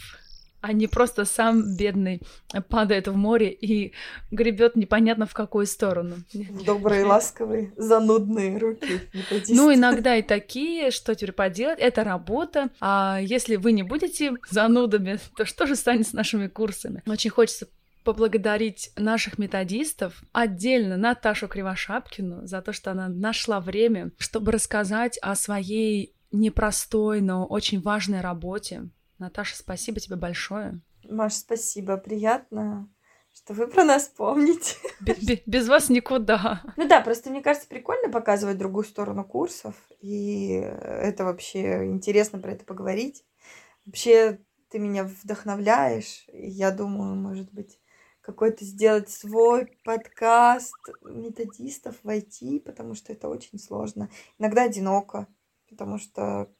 а 0.60 0.72
не 0.72 0.86
просто 0.86 1.24
сам 1.24 1.76
бедный 1.76 2.20
падает 2.68 3.08
в 3.08 3.16
море 3.16 3.50
и 3.50 3.92
гребет 4.30 4.76
непонятно 4.76 5.26
в 5.26 5.34
какую 5.34 5.66
сторону. 5.66 6.16
Добрые, 6.64 7.04
ласковые, 7.04 7.72
занудные 7.76 8.58
руки. 8.58 9.00
Ну, 9.48 9.72
иногда 9.72 10.16
и 10.16 10.22
такие, 10.22 10.90
что 10.90 11.14
теперь 11.14 11.32
поделать, 11.32 11.78
это 11.78 12.04
работа. 12.04 12.70
А 12.80 13.18
если 13.22 13.56
вы 13.56 13.72
не 13.72 13.82
будете 13.82 14.32
занудами, 14.50 15.18
то 15.36 15.44
что 15.44 15.66
же 15.66 15.76
станет 15.76 16.06
с 16.06 16.12
нашими 16.12 16.46
курсами? 16.46 17.02
Очень 17.06 17.30
хочется 17.30 17.68
поблагодарить 18.04 18.90
наших 18.96 19.38
методистов, 19.38 20.22
отдельно 20.32 20.96
Наташу 20.96 21.48
Кривошапкину 21.48 22.46
за 22.46 22.62
то, 22.62 22.72
что 22.72 22.92
она 22.92 23.08
нашла 23.08 23.60
время, 23.60 24.10
чтобы 24.18 24.52
рассказать 24.52 25.18
о 25.18 25.34
своей 25.34 26.14
непростой, 26.32 27.20
но 27.20 27.44
очень 27.44 27.80
важной 27.80 28.20
работе, 28.20 28.88
Наташа, 29.20 29.54
спасибо 29.56 30.00
тебе 30.00 30.16
большое. 30.16 30.80
Маш, 31.04 31.34
спасибо. 31.34 31.98
Приятно, 31.98 32.88
что 33.34 33.52
вы 33.52 33.68
про 33.68 33.84
нас 33.84 34.08
помните. 34.08 34.76
Без, 35.00 35.18
без 35.46 35.68
вас 35.68 35.90
никуда. 35.90 36.62
Ну 36.76 36.88
да, 36.88 37.02
просто 37.02 37.30
мне 37.30 37.42
кажется, 37.42 37.68
прикольно 37.68 38.10
показывать 38.10 38.56
другую 38.56 38.84
сторону 38.84 39.24
курсов, 39.24 39.74
и 40.00 40.52
это 40.52 41.24
вообще 41.24 41.86
интересно 41.86 42.38
про 42.38 42.52
это 42.52 42.64
поговорить. 42.64 43.24
Вообще 43.84 44.40
ты 44.70 44.78
меня 44.78 45.04
вдохновляешь, 45.04 46.24
и 46.32 46.48
я 46.48 46.70
думаю, 46.70 47.14
может 47.14 47.52
быть, 47.52 47.78
какой-то 48.22 48.64
сделать 48.64 49.10
свой 49.10 49.78
подкаст 49.84 50.74
методистов 51.02 51.96
войти, 52.02 52.58
потому 52.58 52.94
что 52.94 53.12
это 53.12 53.28
очень 53.28 53.58
сложно. 53.58 54.08
Иногда 54.38 54.62
одиноко, 54.62 55.26
потому 55.68 55.98
что 55.98 56.50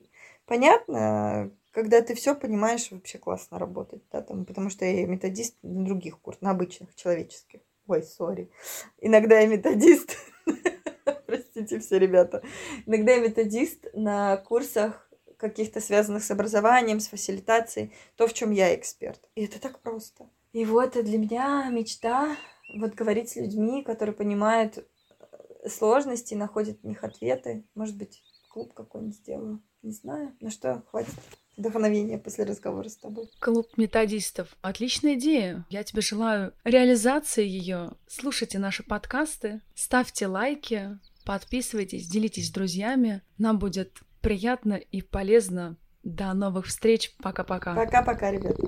понятно, 0.46 1.52
когда 1.72 2.02
ты 2.02 2.14
все 2.14 2.34
понимаешь, 2.34 2.90
вообще 2.90 3.18
классно 3.18 3.58
работать, 3.58 4.02
да, 4.10 4.22
там, 4.22 4.44
потому 4.44 4.70
что 4.70 4.84
я 4.84 5.06
методист 5.06 5.56
на 5.62 5.84
других 5.84 6.20
курсах, 6.20 6.42
на 6.42 6.50
обычных, 6.50 6.94
человеческих. 6.94 7.60
Ой, 7.86 8.02
сори. 8.02 8.50
Иногда 8.98 9.40
я 9.40 9.46
методист. 9.46 10.16
Простите 11.26 11.80
все, 11.80 11.98
ребята. 11.98 12.42
Иногда 12.86 13.12
я 13.12 13.20
методист 13.20 13.86
на 13.94 14.36
курсах 14.36 15.08
каких-то 15.36 15.80
связанных 15.80 16.22
с 16.22 16.30
образованием, 16.30 17.00
с 17.00 17.08
фасилитацией, 17.08 17.92
то, 18.16 18.26
в 18.26 18.32
чем 18.32 18.50
я 18.50 18.74
эксперт. 18.74 19.20
И 19.34 19.44
это 19.44 19.60
так 19.60 19.80
просто. 19.80 20.28
И 20.52 20.64
вот 20.64 20.92
для 20.92 21.18
меня 21.18 21.68
мечта 21.70 22.36
вот 22.78 22.94
говорить 22.94 23.30
с 23.30 23.36
людьми, 23.36 23.82
которые 23.82 24.14
понимают 24.14 24.78
э, 24.78 25.68
сложности, 25.68 26.34
находят 26.34 26.80
в 26.80 26.86
них 26.86 27.02
ответы. 27.04 27.64
Может 27.74 27.96
быть, 27.96 28.22
клуб 28.50 28.74
какой-нибудь 28.74 29.16
сделаю. 29.16 29.62
Не 29.82 29.92
знаю, 29.92 30.36
на 30.40 30.50
что 30.50 30.82
хватит 30.90 31.14
вдохновения 31.56 32.18
после 32.18 32.44
разговора 32.44 32.88
с 32.88 32.96
тобой. 32.96 33.28
Клуб 33.38 33.68
методистов. 33.76 34.56
Отличная 34.62 35.14
идея. 35.14 35.64
Я 35.70 35.84
тебе 35.84 36.02
желаю 36.02 36.52
реализации 36.64 37.46
ее. 37.46 37.92
Слушайте 38.08 38.58
наши 38.58 38.82
подкасты, 38.82 39.60
ставьте 39.74 40.26
лайки, 40.26 40.98
подписывайтесь, 41.24 42.08
делитесь 42.08 42.48
с 42.48 42.52
друзьями. 42.52 43.22
Нам 43.38 43.58
будет 43.58 44.00
приятно 44.20 44.74
и 44.74 45.02
полезно. 45.02 45.76
До 46.02 46.32
новых 46.32 46.66
встреч. 46.66 47.14
Пока-пока. 47.22 47.74
Пока-пока, 47.74 48.30
ребята. 48.30 48.62